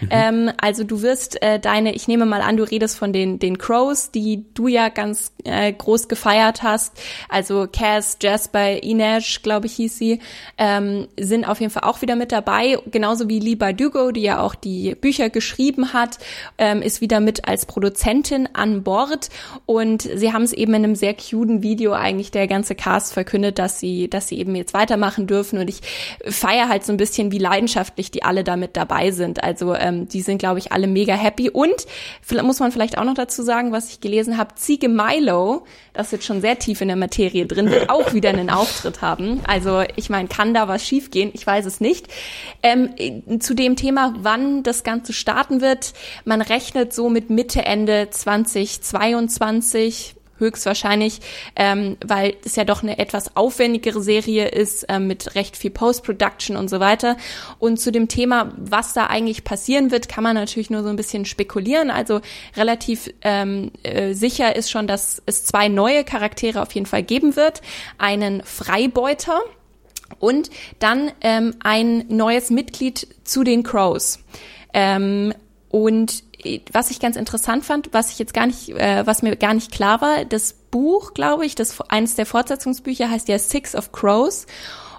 [0.00, 0.08] Mhm.
[0.10, 3.58] Ähm, also du wirst äh, deine, ich nehme mal an, du redest von den, den
[3.58, 6.98] Crows, die du ja ganz äh, groß gefeiert hast.
[7.28, 10.20] Also Cass, Jasper, Inesh, glaube ich, hieß sie,
[10.58, 12.78] ähm, sind auf jeden Fall auch wieder mit dabei.
[12.90, 16.18] Genauso wie Lee Bardugo, die ja auch die Bücher geschrieben hat,
[16.58, 19.30] ähm, ist wieder mit als Produzentin an Bord.
[19.64, 23.58] Und sie haben es eben in einem sehr cuten Video eigentlich der ganze Cast verkündet,
[23.58, 25.58] dass sie, dass sie eben jetzt weitermachen dürfen.
[25.58, 25.80] Und ich
[26.28, 29.42] feiere halt so ein bisschen, wie leidenschaftlich leidenschaftlich die alle damit dabei sind.
[29.42, 31.50] Also ähm, die sind, glaube ich, alle mega happy.
[31.50, 31.86] Und
[32.42, 36.12] muss man vielleicht auch noch dazu sagen, was ich gelesen habe, Ziege Milo, das ist
[36.12, 39.40] jetzt schon sehr tief in der Materie drin, wird auch wieder einen Auftritt haben.
[39.46, 41.30] Also ich meine, kann da was schiefgehen?
[41.34, 42.06] Ich weiß es nicht.
[42.62, 42.90] Ähm,
[43.40, 45.92] zu dem Thema, wann das Ganze starten wird,
[46.24, 51.20] man rechnet so mit Mitte, Ende 2022, höchstwahrscheinlich,
[51.56, 56.56] ähm, weil es ja doch eine etwas aufwendigere Serie ist ähm, mit recht viel Post-Production
[56.56, 57.16] und so weiter.
[57.58, 60.96] Und zu dem Thema, was da eigentlich passieren wird, kann man natürlich nur so ein
[60.96, 61.90] bisschen spekulieren.
[61.90, 62.20] Also
[62.56, 67.36] relativ ähm, äh, sicher ist schon, dass es zwei neue Charaktere auf jeden Fall geben
[67.36, 67.62] wird.
[67.98, 69.40] Einen Freibeuter
[70.18, 74.20] und dann ähm, ein neues Mitglied zu den Crows.
[74.72, 75.32] Ähm,
[75.68, 76.25] und
[76.72, 79.72] was ich ganz interessant fand, was ich jetzt gar nicht, äh, was mir gar nicht
[79.72, 84.46] klar war, das Buch, glaube ich, das eines der Fortsetzungsbücher heißt ja Six of Crows.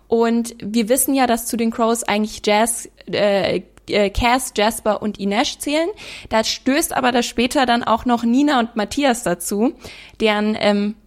[0.07, 5.19] Und wir wissen ja, dass zu den Crows eigentlich Jazz, äh, äh, Cass, Jasper und
[5.19, 5.89] Inesh zählen.
[6.29, 9.73] Da stößt aber da später dann auch noch Nina und Matthias dazu,
[10.19, 10.95] deren ähm,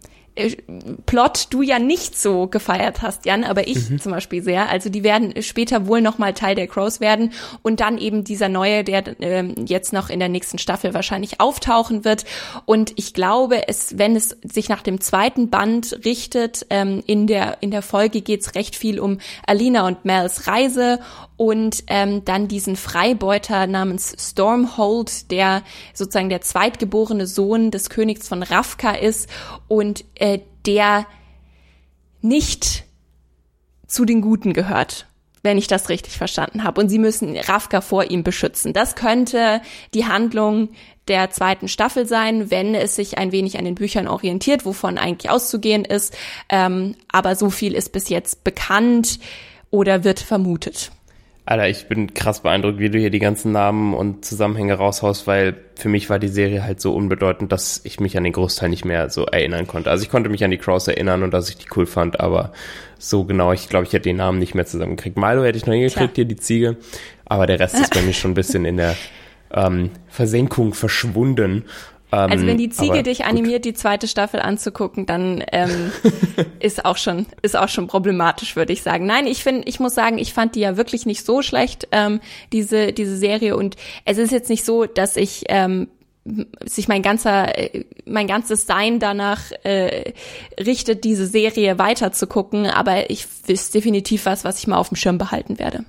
[1.05, 3.99] Plot du ja nicht so gefeiert hast, Jan, aber ich mhm.
[3.99, 4.69] zum Beispiel sehr.
[4.69, 8.47] Also die werden später wohl noch mal Teil der Crows werden und dann eben dieser
[8.47, 12.23] neue, der ähm, jetzt noch in der nächsten Staffel wahrscheinlich auftauchen wird.
[12.65, 17.57] Und ich glaube, es, wenn es sich nach dem zweiten Band richtet, ähm, in der
[17.61, 20.99] in der Folge geht's recht viel um Alina und Mels Reise
[21.35, 25.63] und ähm, dann diesen Freibeuter namens Stormhold, der
[25.93, 29.27] sozusagen der zweitgeborene Sohn des Königs von Ravka ist
[29.67, 31.05] und äh, der
[32.21, 32.85] nicht
[33.87, 35.07] zu den Guten gehört
[35.43, 36.79] wenn ich das richtig verstanden habe.
[36.79, 38.73] Und sie müssen Ravka vor ihm beschützen.
[38.73, 39.61] Das könnte
[39.93, 40.69] die Handlung
[41.07, 45.31] der zweiten Staffel sein, wenn es sich ein wenig an den Büchern orientiert, wovon eigentlich
[45.31, 46.15] auszugehen ist.
[46.49, 49.19] Ähm, aber so viel ist bis jetzt bekannt
[49.71, 50.91] oder wird vermutet.
[51.43, 55.55] Alter, ich bin krass beeindruckt, wie du hier die ganzen Namen und Zusammenhänge raushaust, weil
[55.75, 58.85] für mich war die Serie halt so unbedeutend, dass ich mich an den Großteil nicht
[58.85, 59.89] mehr so erinnern konnte.
[59.89, 62.51] Also ich konnte mich an die Crows erinnern und dass ich die cool fand, aber
[62.99, 65.17] so genau, ich glaube, ich hätte den Namen nicht mehr zusammengekriegt.
[65.17, 66.77] Milo hätte ich noch hingekriegt, hier die Ziege,
[67.25, 68.95] aber der Rest ist bei mir schon ein bisschen in der
[69.51, 71.65] ähm, Versenkung verschwunden
[72.11, 75.91] also wenn die ähm, Ziege dich animiert, die zweite Staffel anzugucken, dann ähm,
[76.59, 79.05] ist auch schon ist auch schon problematisch, würde ich sagen.
[79.05, 82.19] Nein, ich finde, ich muss sagen, ich fand die ja wirklich nicht so schlecht ähm,
[82.51, 85.87] diese diese Serie und es ist jetzt nicht so, dass ich ähm,
[86.63, 87.51] sich mein ganzer
[88.05, 90.13] mein ganzes Sein danach äh,
[90.59, 94.89] richtet, diese Serie weiter zu gucken, aber ich ist definitiv was, was ich mal auf
[94.89, 95.85] dem Schirm behalten werde.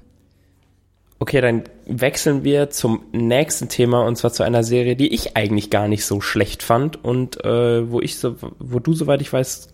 [1.23, 5.71] Okay, dann wechseln wir zum nächsten Thema und zwar zu einer Serie, die ich eigentlich
[5.71, 9.69] gar nicht so schlecht fand und äh, wo ich so, wo du soweit ich weiß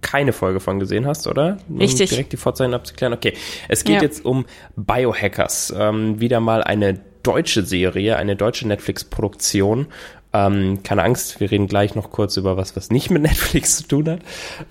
[0.00, 1.58] keine Folge von gesehen hast, oder?
[1.78, 2.08] Richtig.
[2.08, 3.12] Um direkt die Vorzeichen abzuklären.
[3.12, 3.34] Okay,
[3.68, 4.00] es geht ja.
[4.02, 9.88] jetzt um Biohackers, ähm, wieder mal eine deutsche Serie, eine deutsche Netflix-Produktion
[10.34, 13.88] ähm, keine Angst, wir reden gleich noch kurz über was, was nicht mit Netflix zu
[13.88, 14.20] tun hat.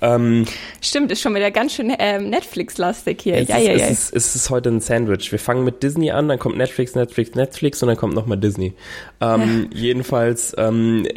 [0.01, 0.45] Ähm,
[0.81, 3.37] Stimmt, ist schon wieder ganz schön ähm, Netflix-lastig hier.
[3.37, 3.85] Es, ja, ist, ja, ja.
[3.85, 5.31] Es, ist, es ist heute ein Sandwich.
[5.31, 8.73] Wir fangen mit Disney an, dann kommt Netflix, Netflix, Netflix und dann kommt nochmal Disney.
[9.21, 9.79] Ähm, ja.
[9.79, 11.07] Jedenfalls, ähm,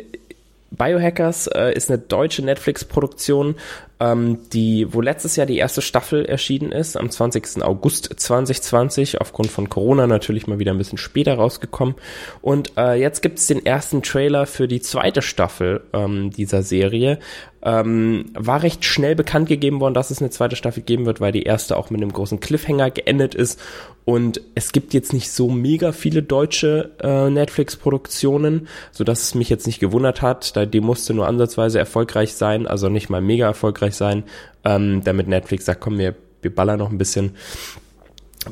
[0.71, 3.57] Biohackers äh, ist eine deutsche Netflix-Produktion
[3.99, 7.63] ähm, die, wo letztes Jahr die erste Staffel erschienen ist, am 20.
[7.63, 11.95] August 2020, aufgrund von Corona natürlich mal wieder ein bisschen später rausgekommen.
[12.43, 17.19] Und äh, jetzt gibt es den ersten Trailer für die zweite Staffel ähm, dieser Serie.
[17.63, 21.33] Ähm, war recht schnell bekannt gegeben worden, dass es eine zweite Staffel geben wird, weil
[21.33, 23.61] die erste auch mit einem großen Cliffhanger geendet ist.
[24.05, 29.49] Und es gibt jetzt nicht so mega viele deutsche äh, Netflix-Produktionen, so dass es mich
[29.49, 30.57] jetzt nicht gewundert hat.
[30.57, 34.25] Da die musste nur ansatzweise erfolgreich sein, also nicht mal mega erfolgreich sein,
[34.65, 37.37] ähm, damit Netflix sagt, komm, wir, wir ballern noch ein bisschen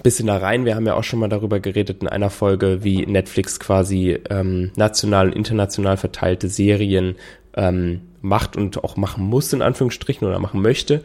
[0.02, 0.64] bisschen da rein.
[0.64, 4.72] Wir haben ja auch schon mal darüber geredet in einer Folge, wie Netflix quasi ähm,
[4.76, 7.14] national und international verteilte Serien
[7.56, 11.04] ähm, macht und auch machen muss, in Anführungsstrichen, oder machen möchte.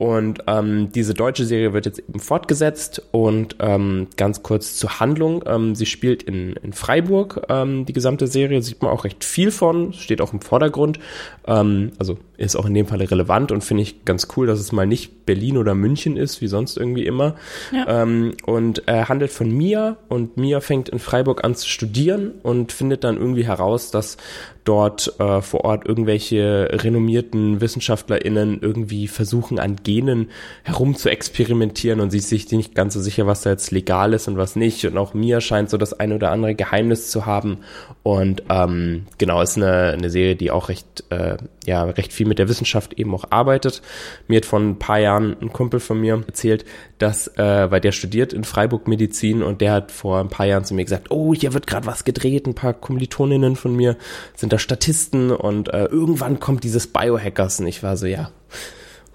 [0.00, 5.44] Und ähm, diese deutsche Serie wird jetzt eben fortgesetzt und ähm, ganz kurz zur Handlung.
[5.46, 9.50] Ähm, sie spielt in, in Freiburg, ähm, die gesamte Serie, sieht man auch recht viel
[9.50, 10.98] von, steht auch im Vordergrund.
[11.46, 14.72] Ähm, also ist auch in dem Fall relevant und finde ich ganz cool, dass es
[14.72, 17.36] mal nicht Berlin oder München ist, wie sonst irgendwie immer.
[17.70, 18.02] Ja.
[18.02, 22.72] Ähm, und er handelt von Mia und Mia fängt in Freiburg an zu studieren und
[22.72, 24.16] findet dann irgendwie heraus, dass
[24.64, 30.30] dort äh, vor Ort irgendwelche irgendwelche renommierten WissenschaftlerInnen irgendwie versuchen, an Genen
[30.62, 34.12] herum zu experimentieren und sie ist sich nicht ganz so sicher, was da jetzt legal
[34.14, 34.84] ist und was nicht.
[34.84, 37.58] Und auch Mia scheint so das ein oder andere Geheimnis zu haben.
[38.04, 42.38] Und ähm, genau, ist eine, eine Serie, die auch recht, äh, ja, recht viel mit
[42.38, 43.82] der Wissenschaft eben auch arbeitet.
[44.28, 46.64] Mir hat vor ein paar Jahren ein Kumpel von mir erzählt,
[46.98, 50.64] dass, äh, weil der studiert in Freiburg Medizin und der hat vor ein paar Jahren
[50.64, 53.96] zu mir gesagt, oh, hier wird gerade was gedreht, ein paar Kommilitoninnen von mir
[54.36, 58.30] sind da Statisten und äh, irgendwann kommt dieses Biohackers und ich war so, ja,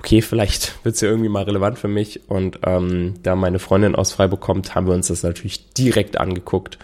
[0.05, 4.13] okay, vielleicht wird's ja irgendwie mal relevant für mich und ähm, da meine Freundin aus
[4.13, 6.77] Freiburg kommt, haben wir uns das natürlich direkt angeguckt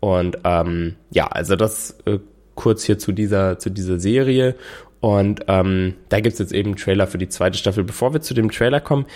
[0.00, 2.18] und ähm, ja, also das äh,
[2.56, 4.56] kurz hier zu dieser, zu dieser Serie.
[5.00, 7.84] Und ähm, da gibt's jetzt eben einen Trailer für die zweite Staffel.
[7.84, 9.06] Bevor wir zu dem Trailer kommen,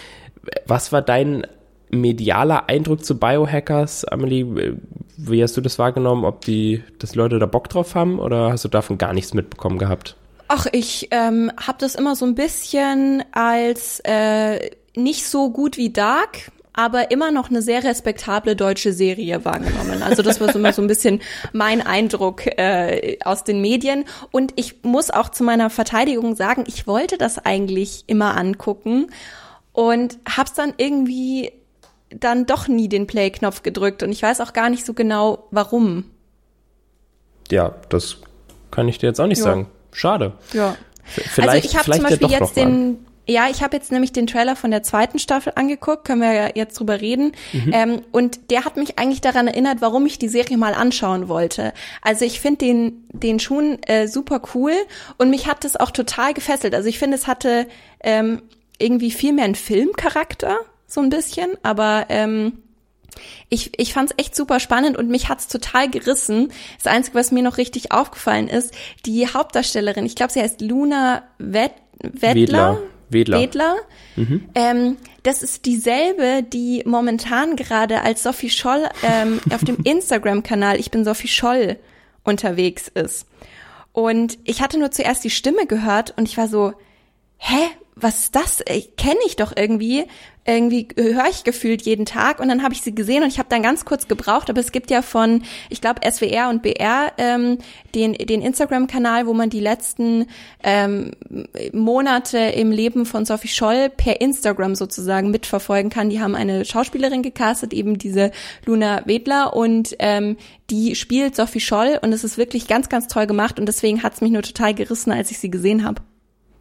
[0.66, 1.46] was war dein
[1.90, 4.76] medialer Eindruck zu Biohackers, Amelie?
[5.16, 6.24] Wie hast du das wahrgenommen?
[6.24, 9.78] Ob die, dass Leute da Bock drauf haben oder hast du davon gar nichts mitbekommen
[9.78, 10.16] gehabt?
[10.48, 15.90] Ach, ich ähm, habe das immer so ein bisschen als äh, nicht so gut wie
[15.90, 20.02] Dark aber immer noch eine sehr respektable deutsche Serie wahrgenommen.
[20.02, 24.04] Also das war so immer so ein bisschen mein Eindruck äh, aus den Medien.
[24.30, 29.06] Und ich muss auch zu meiner Verteidigung sagen, ich wollte das eigentlich immer angucken
[29.72, 31.50] und hab's dann irgendwie
[32.10, 36.04] dann doch nie den Play-Knopf gedrückt und ich weiß auch gar nicht so genau, warum.
[37.50, 38.18] Ja, das
[38.70, 39.44] kann ich dir jetzt auch nicht ja.
[39.44, 39.66] sagen.
[39.96, 40.34] Schade.
[40.52, 40.76] Ja.
[41.04, 44.26] Vielleicht, also ich habe zum Beispiel ja jetzt den, ja, ich habe jetzt nämlich den
[44.26, 47.32] Trailer von der zweiten Staffel angeguckt, können wir ja jetzt drüber reden.
[47.52, 47.70] Mhm.
[47.72, 51.72] Ähm, und der hat mich eigentlich daran erinnert, warum ich die Serie mal anschauen wollte.
[52.02, 54.72] Also ich finde den, den schon äh, super cool
[55.16, 56.74] und mich hat das auch total gefesselt.
[56.74, 57.66] Also ich finde, es hatte
[58.00, 58.42] ähm,
[58.78, 62.58] irgendwie viel mehr einen Filmcharakter, so ein bisschen, aber ähm,
[63.48, 66.52] ich, ich fand es echt super spannend und mich hat's total gerissen.
[66.82, 68.74] Das Einzige, was mir noch richtig aufgefallen ist,
[69.04, 72.32] die Hauptdarstellerin, ich glaube, sie heißt Luna Wett, Wettler.
[72.34, 72.78] Wedler.
[73.08, 73.40] Wedler.
[73.40, 73.76] Wedler.
[74.16, 74.48] Mhm.
[74.54, 80.90] Ähm, das ist dieselbe, die momentan gerade als Sophie Scholl ähm, auf dem Instagram-Kanal Ich
[80.90, 81.78] bin Sophie Scholl
[82.24, 83.26] unterwegs ist.
[83.92, 86.74] Und ich hatte nur zuerst die Stimme gehört und ich war so,
[87.38, 88.62] hä, was ist das?
[88.96, 90.04] Kenne ich doch irgendwie
[90.46, 93.48] irgendwie höre ich gefühlt jeden Tag und dann habe ich sie gesehen und ich habe
[93.48, 97.58] dann ganz kurz gebraucht, aber es gibt ja von, ich glaube, SWR und BR ähm,
[97.94, 100.26] den, den Instagram-Kanal, wo man die letzten
[100.62, 101.12] ähm,
[101.72, 106.10] Monate im Leben von Sophie Scholl per Instagram sozusagen mitverfolgen kann.
[106.10, 108.30] Die haben eine Schauspielerin gecastet, eben diese
[108.64, 110.36] Luna Wedler und ähm,
[110.70, 114.14] die spielt Sophie Scholl und es ist wirklich ganz, ganz toll gemacht und deswegen hat
[114.14, 116.02] es mich nur total gerissen, als ich sie gesehen habe.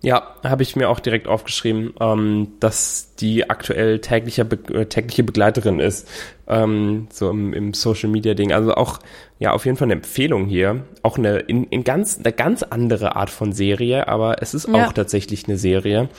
[0.01, 5.23] Ja, habe ich mir auch direkt aufgeschrieben, ähm, dass die aktuell tägliche, Be äh, tägliche
[5.23, 6.07] Begleiterin ist,
[6.47, 8.51] ähm, so im, im Social Media Ding.
[8.51, 8.99] Also auch,
[9.39, 10.83] ja, auf jeden Fall eine Empfehlung hier.
[11.01, 14.85] Auch eine, in, in ganz, eine ganz andere Art von Serie, aber es ist ja.
[14.85, 16.09] auch tatsächlich eine Serie.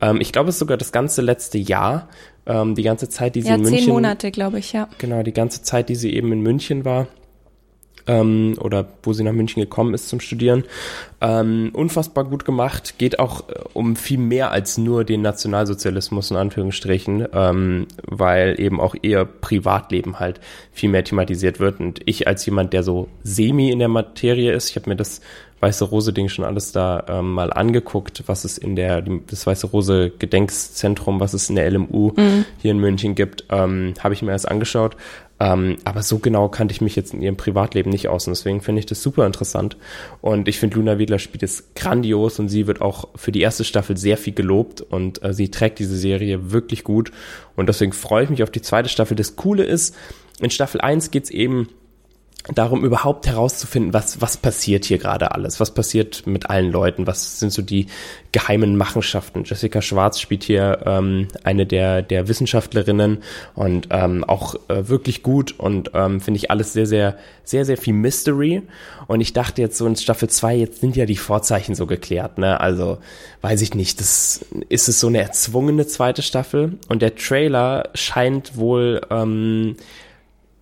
[0.00, 2.08] Ähm, ich glaube, es ist sogar das ganze letzte Jahr,
[2.46, 3.84] ähm, die ganze Zeit, die sie ja, in München.
[3.84, 4.88] Zehn Monate, glaube ich, ja.
[4.98, 7.08] Genau, die ganze Zeit, die sie eben in München war
[8.06, 10.64] ähm, oder wo sie nach München gekommen ist zum Studieren.
[11.20, 16.36] Ähm, unfassbar gut gemacht, geht auch äh, um viel mehr als nur den Nationalsozialismus in
[16.36, 20.40] Anführungsstrichen, ähm, weil eben auch ihr Privatleben halt
[20.72, 21.80] viel mehr thematisiert wird.
[21.80, 25.20] Und ich als jemand, der so semi in der Materie ist, ich habe mir das
[25.60, 29.68] Weiße Rose Ding schon alles da ähm, mal angeguckt, was es in der das Weiße
[29.68, 32.44] Rose Gedenkszentrum, was es in der LMU mhm.
[32.58, 34.94] hier in München gibt, ähm, habe ich mir erst angeschaut
[35.40, 38.60] ähm, aber so genau kannte ich mich jetzt in ihrem Privatleben nicht aus und deswegen
[38.60, 39.76] finde ich das super interessant.
[40.20, 43.64] Und ich finde, Luna Wedler spielt es grandios und sie wird auch für die erste
[43.64, 47.10] Staffel sehr viel gelobt und äh, sie trägt diese Serie wirklich gut.
[47.56, 49.16] Und deswegen freue ich mich auf die zweite Staffel.
[49.16, 49.96] Das Coole ist,
[50.40, 51.68] in Staffel 1 geht's eben
[52.52, 57.40] darum überhaupt herauszufinden, was, was passiert hier gerade alles, was passiert mit allen Leuten, was
[57.40, 57.86] sind so die
[58.32, 59.44] geheimen Machenschaften.
[59.44, 63.22] Jessica Schwarz spielt hier ähm, eine der, der Wissenschaftlerinnen
[63.54, 67.78] und ähm, auch äh, wirklich gut und ähm, finde ich alles sehr, sehr, sehr, sehr
[67.78, 68.62] viel Mystery.
[69.06, 72.36] Und ich dachte jetzt so in Staffel 2, jetzt sind ja die Vorzeichen so geklärt,
[72.36, 72.60] ne?
[72.60, 72.98] Also
[73.40, 78.56] weiß ich nicht, das ist es so eine erzwungene zweite Staffel und der Trailer scheint
[78.56, 79.76] wohl ähm,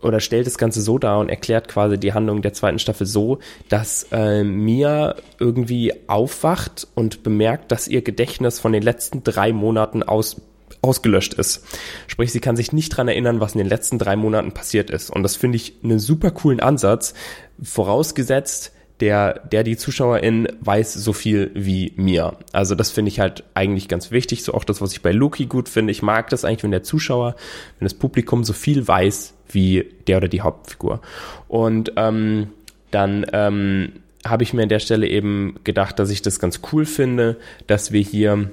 [0.03, 3.39] oder stellt das Ganze so dar und erklärt quasi die Handlung der zweiten Staffel so,
[3.69, 10.03] dass äh, Mia irgendwie aufwacht und bemerkt, dass ihr Gedächtnis von den letzten drei Monaten
[10.03, 10.41] aus
[10.81, 11.65] ausgelöscht ist.
[12.09, 15.11] Sprich, sie kann sich nicht dran erinnern, was in den letzten drei Monaten passiert ist.
[15.11, 17.15] Und das finde ich einen super coolen Ansatz,
[17.63, 22.37] vorausgesetzt, der, der die Zuschauerin weiß so viel wie mir.
[22.53, 24.45] Also das finde ich halt eigentlich ganz wichtig.
[24.45, 25.91] So auch das, was ich bei Loki gut finde.
[25.91, 27.35] Ich mag das eigentlich, wenn der Zuschauer,
[27.81, 31.01] wenn das Publikum so viel weiß wie der oder die Hauptfigur.
[31.49, 32.51] Und ähm,
[32.93, 36.87] dann ähm, habe ich mir an der Stelle eben gedacht, dass ich das ganz cool
[36.87, 38.53] finde, dass wir hier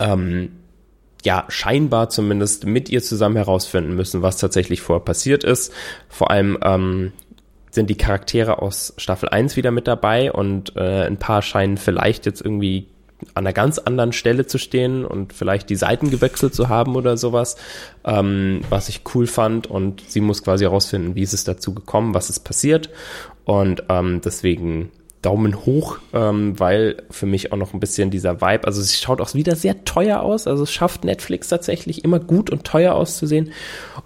[0.00, 0.52] ähm,
[1.26, 5.74] ja scheinbar zumindest mit ihr zusammen herausfinden müssen, was tatsächlich vorher passiert ist.
[6.08, 7.12] Vor allem ähm,
[7.70, 12.26] sind die Charaktere aus Staffel 1 wieder mit dabei und äh, ein paar scheinen vielleicht
[12.26, 12.88] jetzt irgendwie
[13.34, 17.16] an einer ganz anderen Stelle zu stehen und vielleicht die Seiten gewechselt zu haben oder
[17.16, 17.56] sowas,
[18.04, 19.66] ähm, was ich cool fand.
[19.66, 22.90] Und sie muss quasi herausfinden, wie ist es dazu gekommen, was ist passiert.
[23.44, 24.90] Und ähm, deswegen
[25.22, 29.20] Daumen hoch, ähm, weil für mich auch noch ein bisschen dieser Vibe, also es schaut
[29.20, 33.52] auch wieder sehr teuer aus, also es schafft Netflix tatsächlich immer gut und teuer auszusehen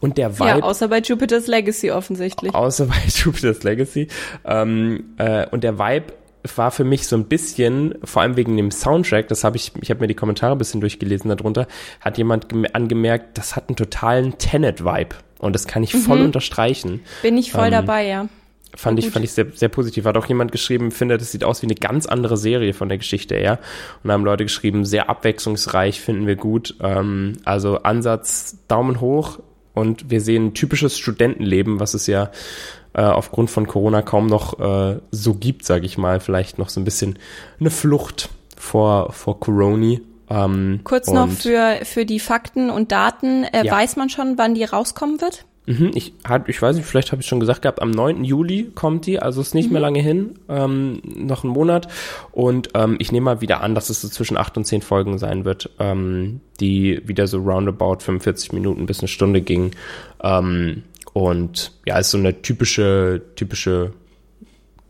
[0.01, 0.49] und der Vibe.
[0.49, 2.55] Ja, außer bei Jupiter's Legacy offensichtlich.
[2.55, 4.09] Außer bei Jupiter's Legacy
[4.45, 6.15] ähm, äh, und der Vibe
[6.57, 9.91] war für mich so ein bisschen, vor allem wegen dem Soundtrack, das habe ich, ich
[9.91, 11.67] habe mir die Kommentare ein bisschen durchgelesen darunter,
[12.01, 16.27] hat jemand angemerkt, das hat einen totalen Tenet-Vibe und das kann ich voll mhm.
[16.27, 17.01] unterstreichen.
[17.23, 18.29] Bin ich voll ähm, dabei, ja.
[18.75, 20.07] Fand ich, fand ich sehr, sehr positiv.
[20.07, 22.99] Hat auch jemand geschrieben, findet, es sieht aus wie eine ganz andere Serie von der
[22.99, 23.59] Geschichte her.
[24.03, 26.77] Und da haben Leute geschrieben, sehr abwechslungsreich, finden wir gut.
[26.81, 29.41] Ähm, also Ansatz, Daumen hoch.
[29.75, 32.31] Und wir sehen ein typisches Studentenleben, was es ja
[32.95, 36.21] äh, aufgrund von Corona kaum noch äh, so gibt, sage ich mal.
[36.21, 37.19] Vielleicht noch so ein bisschen
[37.61, 39.99] eine Flucht vor, vor Corona.
[40.31, 43.45] Ähm, Kurz noch für, für die Fakten und Daten.
[43.45, 43.73] Äh, ja.
[43.73, 45.45] Weiß man schon, wann die rauskommen wird?
[45.67, 48.25] Mhm, ich, hat, ich weiß nicht, vielleicht habe ich schon gesagt gehabt, am 9.
[48.25, 49.75] Juli kommt die, also ist nicht mhm.
[49.75, 51.87] mehr lange hin, ähm, noch einen Monat.
[52.33, 55.19] Und ähm, ich nehme mal wieder an, dass es so zwischen 8 und 10 Folgen
[55.19, 59.71] sein wird, ähm, die wieder so roundabout 45 Minuten bis eine Stunde ging.
[60.23, 60.83] Ähm,
[61.13, 63.93] und ja, ist so eine typische, typische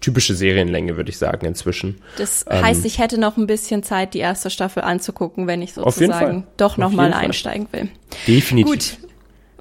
[0.00, 1.98] typische Serienlänge, würde ich sagen, inzwischen.
[2.18, 5.74] Das heißt, ähm, ich hätte noch ein bisschen Zeit, die erste Staffel anzugucken, wenn ich
[5.74, 7.88] sozusagen doch nochmal einsteigen will.
[8.26, 8.98] Definitiv.
[8.98, 9.11] Gut,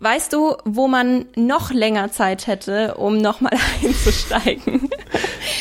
[0.01, 4.89] Weißt du, wo man noch länger Zeit hätte, um nochmal einzusteigen?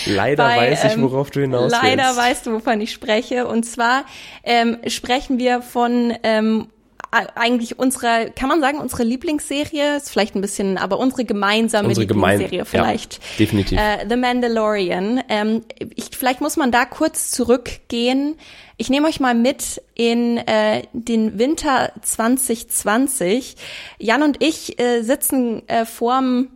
[0.07, 1.82] Leider Bei, weiß ich, ähm, worauf du hinaus willst.
[1.82, 3.47] Leider weißt du, wovon ich spreche.
[3.47, 4.05] Und zwar
[4.43, 6.68] ähm, sprechen wir von ähm,
[7.11, 12.06] eigentlich unsere, kann man sagen, unsere Lieblingsserie, ist vielleicht ein bisschen, aber unsere gemeinsame unsere
[12.06, 13.14] Lieblingsserie gemein, vielleicht.
[13.14, 13.78] Ja, definitiv.
[13.78, 15.22] Äh, The Mandalorian.
[15.28, 15.62] Ähm,
[15.94, 18.36] ich, vielleicht muss man da kurz zurückgehen.
[18.76, 23.56] Ich nehme euch mal mit in äh, den Winter 2020.
[23.98, 26.48] Jan und ich äh, sitzen äh, vorm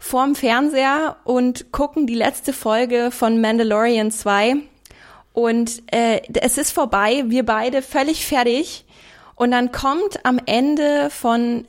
[0.00, 4.56] vorm Fernseher und gucken die letzte Folge von Mandalorian 2.
[5.32, 8.84] Und äh, es ist vorbei, wir beide völlig fertig.
[9.38, 11.64] Und dann kommt am Ende von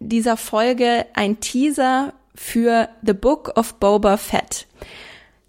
[0.00, 4.66] dieser Folge ein Teaser für The Book of Boba Fett.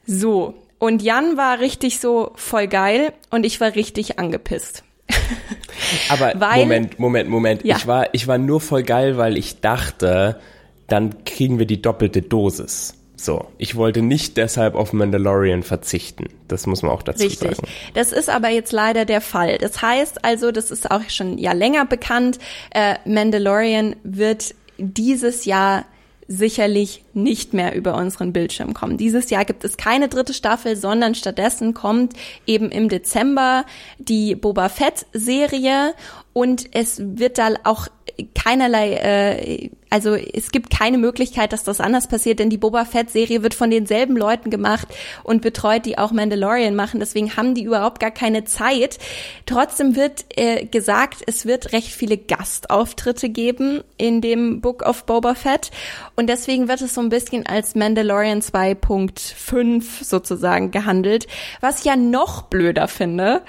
[0.05, 0.53] So.
[0.77, 4.83] Und Jan war richtig so voll geil und ich war richtig angepisst.
[6.09, 7.65] Aber weil, Moment, Moment, Moment.
[7.65, 7.77] Ja.
[7.77, 10.39] Ich war, ich war nur voll geil, weil ich dachte,
[10.87, 12.93] dann kriegen wir die doppelte Dosis.
[13.23, 16.25] So, ich wollte nicht deshalb auf Mandalorian verzichten.
[16.49, 17.55] Das muss man auch dazu Richtig.
[17.55, 17.69] sagen.
[17.93, 19.57] Das ist aber jetzt leider der Fall.
[19.59, 22.37] Das heißt also, das ist auch schon ja länger bekannt,
[22.71, 25.85] äh, Mandalorian wird dieses Jahr
[26.27, 28.97] sicherlich nicht mehr über unseren Bildschirm kommen.
[28.97, 32.13] Dieses Jahr gibt es keine dritte Staffel, sondern stattdessen kommt
[32.45, 33.65] eben im Dezember
[33.99, 35.93] die Boba Fett Serie
[36.33, 37.87] und es wird da auch
[38.35, 43.43] keinerlei, äh, also es gibt keine Möglichkeit, dass das anders passiert, denn die Boba Fett-Serie
[43.43, 44.87] wird von denselben Leuten gemacht
[45.23, 46.99] und betreut, die auch Mandalorian machen.
[46.99, 48.97] Deswegen haben die überhaupt gar keine Zeit.
[49.45, 55.35] Trotzdem wird äh, gesagt, es wird recht viele Gastauftritte geben in dem Book of Boba
[55.35, 55.69] Fett
[56.15, 61.27] und deswegen wird es so ein bisschen als Mandalorian 2.5 sozusagen gehandelt,
[61.61, 63.43] was ich ja noch blöder finde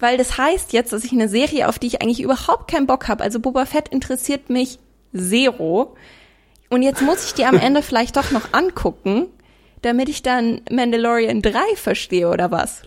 [0.00, 3.08] weil das heißt jetzt, dass ich eine Serie, auf die ich eigentlich überhaupt keinen Bock
[3.08, 4.78] habe, also Boba Fett interessiert mich
[5.14, 5.96] zero.
[6.68, 9.26] Und jetzt muss ich die am Ende vielleicht doch noch angucken,
[9.82, 12.82] damit ich dann Mandalorian 3 verstehe oder was?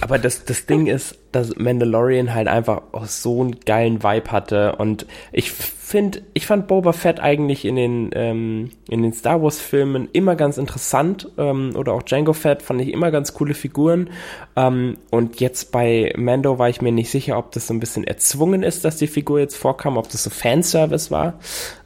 [0.00, 4.76] Aber das, das Ding ist, dass Mandalorian halt einfach auch so einen geilen Vibe hatte.
[4.76, 9.60] Und ich finde, ich fand Boba Fett eigentlich in den, ähm, in den Star Wars
[9.60, 14.10] Filmen immer ganz interessant ähm, oder auch Django Fett fand ich immer ganz coole Figuren.
[14.56, 18.04] Ähm, und jetzt bei Mando war ich mir nicht sicher, ob das so ein bisschen
[18.04, 21.38] erzwungen ist, dass die Figur jetzt vorkam, ob das so Fanservice war.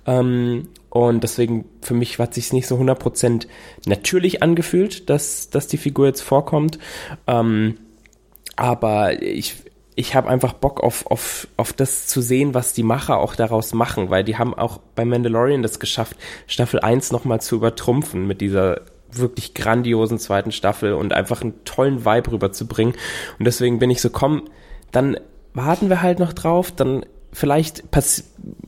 [0.06, 3.46] Ähm, und deswegen, für mich hat sich nicht so 100%
[3.86, 6.78] natürlich angefühlt, dass, dass die Figur jetzt vorkommt.
[7.26, 7.76] Ähm,
[8.56, 9.56] aber ich,
[9.94, 13.74] ich habe einfach Bock auf, auf, auf das zu sehen, was die Macher auch daraus
[13.74, 18.40] machen, weil die haben auch bei Mandalorian das geschafft, Staffel 1 nochmal zu übertrumpfen mit
[18.40, 22.94] dieser wirklich grandiosen zweiten Staffel und einfach einen tollen Vibe rüberzubringen.
[23.38, 24.48] Und deswegen bin ich so, komm,
[24.90, 25.18] dann
[25.54, 27.82] warten wir halt noch drauf, dann vielleicht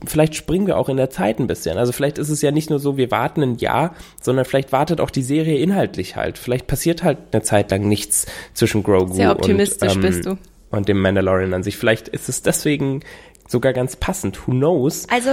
[0.05, 1.77] vielleicht springen wir auch in der Zeit ein bisschen.
[1.77, 4.99] Also vielleicht ist es ja nicht nur so, wir warten ein Jahr, sondern vielleicht wartet
[4.99, 6.37] auch die Serie inhaltlich halt.
[6.37, 10.37] Vielleicht passiert halt eine Zeit lang nichts zwischen Grogu Sehr optimistisch und, ähm, bist du.
[10.71, 11.77] und dem Mandalorian an sich.
[11.77, 13.01] Vielleicht ist es deswegen
[13.47, 14.47] sogar ganz passend.
[14.47, 15.07] Who knows?
[15.09, 15.29] Also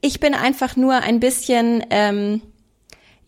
[0.00, 2.40] ich bin einfach nur ein bisschen ähm,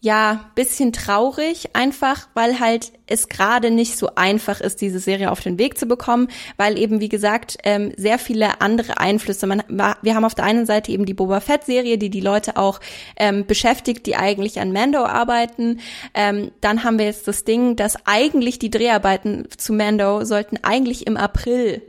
[0.04, 5.40] ja, bisschen traurig, einfach weil halt es gerade nicht so einfach ist, diese Serie auf
[5.40, 6.26] den Weg zu bekommen,
[6.56, 9.46] weil eben, wie gesagt, ähm, sehr viele andere Einflüsse.
[9.46, 12.80] Man, wir haben auf der einen Seite eben die Boba Fett-Serie, die die Leute auch
[13.16, 15.78] ähm, beschäftigt, die eigentlich an Mando arbeiten.
[16.14, 21.06] Ähm, dann haben wir jetzt das Ding, dass eigentlich die Dreharbeiten zu Mando sollten eigentlich
[21.06, 21.80] im April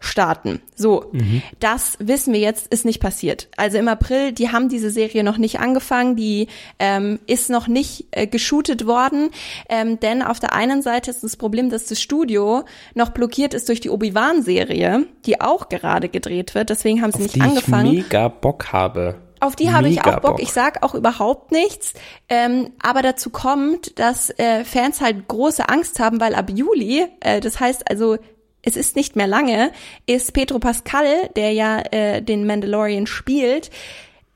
[0.00, 0.60] starten.
[0.74, 1.42] So, mhm.
[1.60, 3.48] das wissen wir jetzt, ist nicht passiert.
[3.56, 6.48] Also im April, die haben diese Serie noch nicht angefangen, die
[6.78, 9.30] ähm, ist noch nicht äh, geshootet worden,
[9.68, 13.68] ähm, denn auf der einen Seite ist das Problem, dass das Studio noch blockiert ist
[13.68, 17.86] durch die Obi-Wan-Serie, die auch gerade gedreht wird, deswegen haben sie Auf nicht die angefangen.
[17.94, 19.16] Ich mega Bock habe.
[19.40, 20.22] Auf die habe ich auch Bock.
[20.22, 20.42] Bock.
[20.42, 21.94] Ich sag auch überhaupt nichts.
[22.28, 27.40] Ähm, aber dazu kommt, dass äh, Fans halt große Angst haben, weil ab Juli, äh,
[27.40, 28.18] das heißt also,
[28.62, 29.72] es ist nicht mehr lange,
[30.06, 33.70] ist Pedro Pascal, der ja äh, den Mandalorian spielt,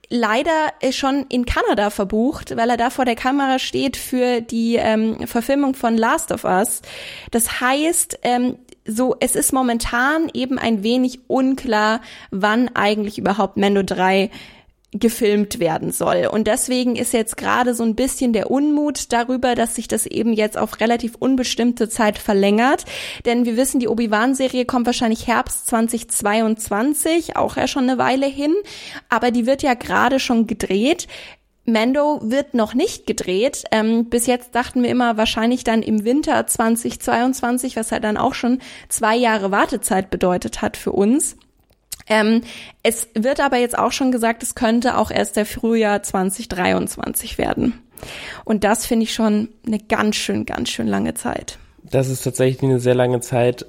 [0.08, 4.76] leider äh, schon in Kanada verbucht, weil er da vor der Kamera steht für die
[4.76, 6.82] ähm, Verfilmung von Last of Us.
[7.30, 8.56] Das heißt, ähm,
[8.86, 12.00] so, es ist momentan eben ein wenig unklar,
[12.30, 14.30] wann eigentlich überhaupt Mando 3
[14.94, 16.28] gefilmt werden soll.
[16.30, 20.32] Und deswegen ist jetzt gerade so ein bisschen der Unmut darüber, dass sich das eben
[20.32, 22.84] jetzt auf relativ unbestimmte Zeit verlängert.
[23.24, 28.54] Denn wir wissen, die Obi-Wan-Serie kommt wahrscheinlich Herbst 2022, auch ja schon eine Weile hin.
[29.08, 31.08] Aber die wird ja gerade schon gedreht.
[31.66, 33.64] Mando wird noch nicht gedreht.
[33.70, 38.34] Ähm, bis jetzt dachten wir immer wahrscheinlich dann im Winter 2022, was halt dann auch
[38.34, 41.36] schon zwei Jahre Wartezeit bedeutet hat für uns.
[42.06, 42.42] Ähm,
[42.82, 47.80] es wird aber jetzt auch schon gesagt, es könnte auch erst der Frühjahr 2023 werden.
[48.44, 51.58] Und das finde ich schon eine ganz schön, ganz schön lange Zeit.
[51.82, 53.66] Das ist tatsächlich eine sehr lange Zeit.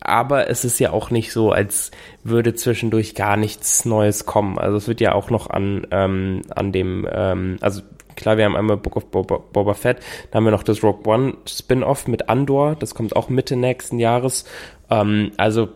[0.00, 1.90] Aber es ist ja auch nicht so, als
[2.22, 4.58] würde zwischendurch gar nichts Neues kommen.
[4.58, 7.80] Also es wird ja auch noch an, ähm, an dem, ähm, also
[8.14, 9.98] klar, wir haben einmal Book of Boba, Boba Fett,
[10.30, 13.98] dann haben wir noch das Rogue One Spin-off mit Andor, das kommt auch Mitte nächsten
[13.98, 14.44] Jahres.
[14.90, 15.70] Ähm, also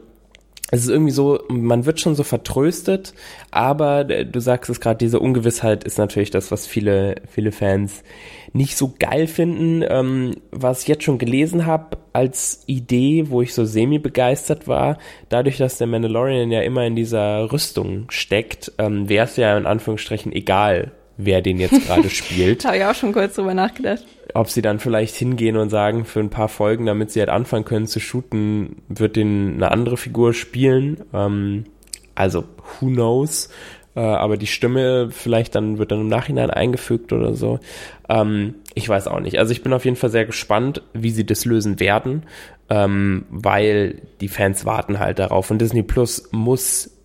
[0.71, 3.13] es ist irgendwie so, man wird schon so vertröstet,
[3.51, 8.05] aber du sagst es gerade, diese Ungewissheit ist natürlich das, was viele, viele Fans
[8.53, 9.85] nicht so geil finden.
[9.89, 14.99] Ähm, was ich jetzt schon gelesen habe als Idee, wo ich so semi begeistert war,
[15.29, 19.67] dadurch, dass der Mandalorian ja immer in dieser Rüstung steckt, ähm, wäre es ja in
[19.67, 20.93] Anführungsstrichen egal,
[21.25, 24.05] wer den jetzt gerade spielt Habe ich auch schon kurz drüber nachgedacht.
[24.35, 27.65] ob sie dann vielleicht hingehen und sagen, für ein paar Folgen, damit sie halt anfangen
[27.65, 31.03] können zu shooten, wird den eine andere Figur spielen.
[31.13, 31.65] Ähm,
[32.15, 32.45] also,
[32.81, 33.49] who knows?
[33.97, 37.59] Äh, aber die Stimme vielleicht dann wird dann im Nachhinein eingefügt oder so.
[38.09, 39.39] Ähm, ich weiß auch nicht.
[39.39, 42.23] Also ich bin auf jeden Fall sehr gespannt, wie sie das lösen werden,
[42.69, 45.51] ähm, weil die Fans warten halt darauf.
[45.51, 46.97] Und Disney Plus muss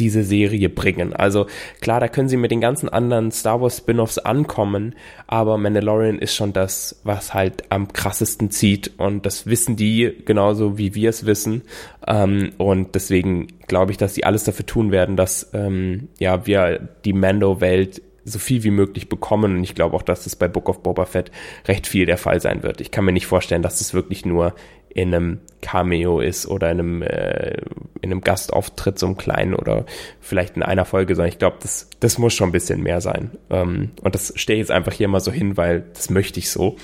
[0.00, 1.12] diese Serie bringen.
[1.12, 1.46] Also
[1.80, 4.94] klar, da können sie mit den ganzen anderen Star Wars Spin-offs ankommen,
[5.26, 10.78] aber Mandalorian ist schon das, was halt am krassesten zieht und das wissen die genauso
[10.78, 11.62] wie wir es wissen
[12.06, 16.88] ähm, und deswegen glaube ich, dass sie alles dafür tun werden, dass ähm, ja wir
[17.04, 20.68] die Mando-Welt so viel wie möglich bekommen und ich glaube auch, dass das bei Book
[20.68, 21.30] of Boba Fett
[21.66, 22.80] recht viel der Fall sein wird.
[22.80, 24.54] Ich kann mir nicht vorstellen, dass es wirklich nur
[24.90, 27.58] in einem Cameo ist oder in einem, äh,
[28.00, 29.86] in einem Gastauftritt, so einem kleinen oder
[30.20, 33.30] vielleicht in einer Folge, sondern ich glaube, das, das muss schon ein bisschen mehr sein.
[33.50, 36.50] Ähm, und das stehe ich jetzt einfach hier mal so hin, weil das möchte ich
[36.50, 36.76] so.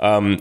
[0.00, 0.38] Ähm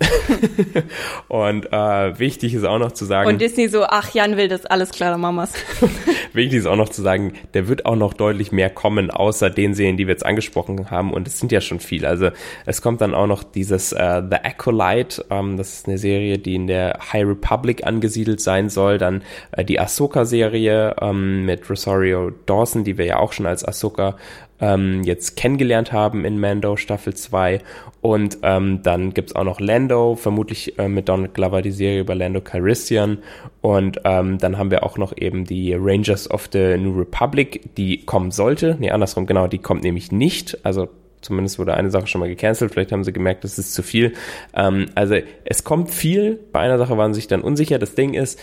[1.27, 3.29] und äh, wichtig ist auch noch zu sagen.
[3.29, 5.53] Und Disney so, ach, Jan will das, alles klar, wir's.
[6.33, 9.73] Wichtig ist auch noch zu sagen, der wird auch noch deutlich mehr kommen, außer den
[9.73, 11.11] Serien, die wir jetzt angesprochen haben.
[11.11, 12.07] Und es sind ja schon viele.
[12.07, 12.29] Also
[12.65, 15.25] es kommt dann auch noch dieses äh, The Acolyte.
[15.29, 18.97] Ähm, das ist eine Serie, die in der High Republic angesiedelt sein soll.
[18.97, 24.15] Dann äh, die Ahsoka-Serie ähm, mit Rosario Dawson, die wir ja auch schon als Ahsoka
[24.61, 27.61] ähm, jetzt kennengelernt haben in Mando Staffel 2.
[28.01, 32.15] Und ähm, dann gibt's auch noch Lando, vermutlich äh, mit Donald Glover die Serie über
[32.15, 33.19] Lando Calrissian.
[33.61, 38.05] Und ähm, dann haben wir auch noch eben die Rangers of the New Republic, die
[38.05, 38.77] kommen sollte.
[38.79, 40.65] Nee, andersrum, genau, die kommt nämlich nicht.
[40.65, 40.89] Also
[41.21, 42.71] zumindest wurde eine Sache schon mal gecancelt.
[42.71, 44.13] Vielleicht haben sie gemerkt, das ist zu viel.
[44.55, 46.39] Ähm, also es kommt viel.
[46.51, 47.79] Bei einer Sache waren sie sich dann unsicher.
[47.79, 48.39] Das Ding ist,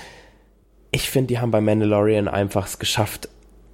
[0.91, 3.29] ich finde, die haben bei Mandalorian einfach es geschafft,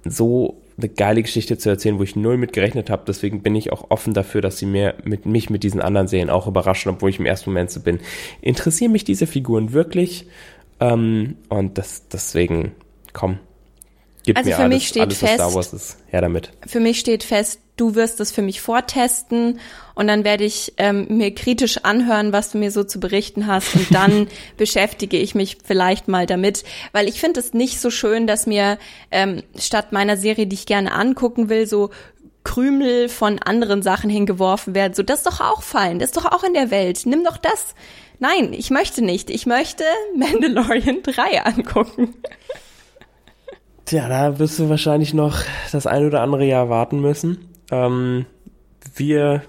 [0.05, 3.03] so eine geile Geschichte zu erzählen, wo ich null mit gerechnet habe.
[3.07, 6.29] Deswegen bin ich auch offen dafür, dass sie mir mit mich mit diesen anderen Serien
[6.29, 7.99] auch überraschen, obwohl ich im ersten Moment so bin.
[8.41, 10.27] Interessieren mich diese Figuren wirklich?
[10.79, 12.71] Ähm, und das deswegen,
[13.13, 13.39] komm,
[14.25, 15.97] Gib Also mir für alles, mich steht alles, was Star fest- Wars ist.
[16.07, 16.51] Her damit.
[16.65, 19.59] Für mich steht fest, du wirst es für mich vortesten
[19.95, 23.75] und dann werde ich ähm, mir kritisch anhören, was du mir so zu berichten hast
[23.75, 26.63] und dann beschäftige ich mich vielleicht mal damit,
[26.93, 28.77] weil ich finde es nicht so schön, dass mir
[29.11, 31.89] ähm, statt meiner Serie, die ich gerne angucken will, so
[32.43, 34.93] Krümel von anderen Sachen hingeworfen werden.
[34.93, 37.01] So, das ist doch auch fallen, das ist doch auch in der Welt.
[37.05, 37.73] Nimm doch das.
[38.19, 39.29] Nein, ich möchte nicht.
[39.29, 39.83] Ich möchte
[40.15, 42.13] Mandalorian 3 angucken.
[43.85, 45.39] Tja, da wirst du wahrscheinlich noch
[45.71, 47.49] das ein oder andere Jahr warten müssen.
[47.71, 48.25] Ähm,
[48.95, 49.43] wir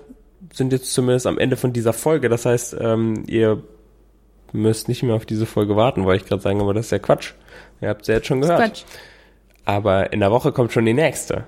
[0.52, 2.28] sind jetzt zumindest am Ende von dieser Folge.
[2.28, 3.62] Das heißt, ähm, ihr
[4.52, 6.98] müsst nicht mehr auf diese Folge warten, wollte ich gerade sagen, aber das ist ja
[6.98, 7.32] Quatsch.
[7.80, 8.60] Ihr habt sie jetzt schon gehört.
[8.60, 8.82] Quatsch.
[9.64, 11.44] Aber in der Woche kommt schon die nächste.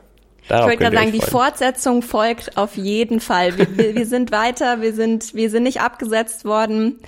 [0.48, 1.20] Darauf Ich wollte gerade sagen, die.
[1.20, 3.58] Fortsetzung folgt auf jeden Fall.
[3.58, 6.98] Wir, wir, wir sind weiter, wir sind, wir sind nicht abgesetzt worden.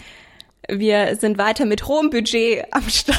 [0.71, 3.19] Wir sind weiter mit hohem Budget am Start.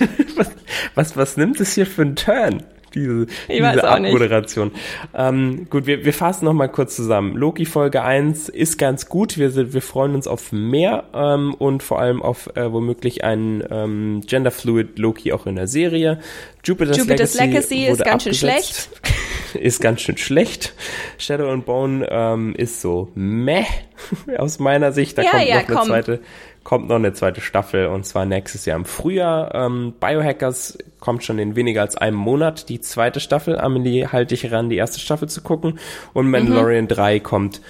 [0.36, 0.50] was,
[0.96, 2.64] was, was nimmt es hier für einen Turn?
[2.94, 3.88] Diese, diese.
[3.88, 4.72] Abmoderation.
[5.14, 7.36] Ähm, gut, wir, wir fassen noch mal kurz zusammen.
[7.36, 9.38] Loki Folge 1 ist ganz gut.
[9.38, 13.62] Wir, sind, wir freuen uns auf mehr ähm, und vor allem auf äh, womöglich einen
[13.70, 16.18] ähm, Genderfluid Loki auch in der Serie.
[16.64, 18.90] Jupiter's, Jupiter's Legacy, Legacy ist ganz schön abgesetzt.
[19.54, 20.74] Ist ganz schön schlecht.
[21.16, 23.64] Shadow and Bone ähm, ist so meh
[24.36, 25.16] aus meiner Sicht.
[25.16, 25.86] Da Ja, kommt ja, noch eine komm.
[25.88, 26.20] zweite
[26.68, 29.54] kommt noch eine zweite Staffel und zwar nächstes Jahr im Frühjahr.
[29.54, 33.58] Ähm, Biohackers kommt schon in weniger als einem Monat die zweite Staffel.
[33.58, 35.78] Amelie, halte dich ran, die erste Staffel zu gucken.
[36.12, 37.62] Und Mandalorian 3 kommt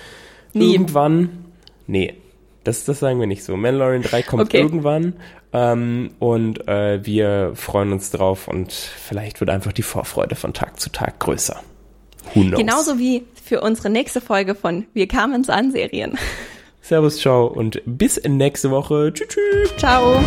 [0.52, 0.60] Mhm.
[0.60, 0.72] Nie.
[0.72, 1.44] irgendwann.
[1.86, 2.14] Nee,
[2.64, 3.56] das, das sagen wir nicht so.
[3.56, 4.58] Mandalorian 3 kommt Okay.
[4.62, 5.12] irgendwann.
[5.52, 10.80] Ähm, und äh, wir freuen uns drauf und vielleicht wird einfach die Vorfreude von Tag
[10.80, 11.60] zu Tag größer.
[12.34, 12.58] Who knows?
[12.58, 16.18] Genauso wie für unsere nächste Folge von Wir kamen's an Serien.
[16.88, 19.12] Servus, ciao und bis nächste Woche.
[19.12, 19.28] Tschüss.
[19.28, 19.76] tschüss.
[19.76, 20.24] Ciao.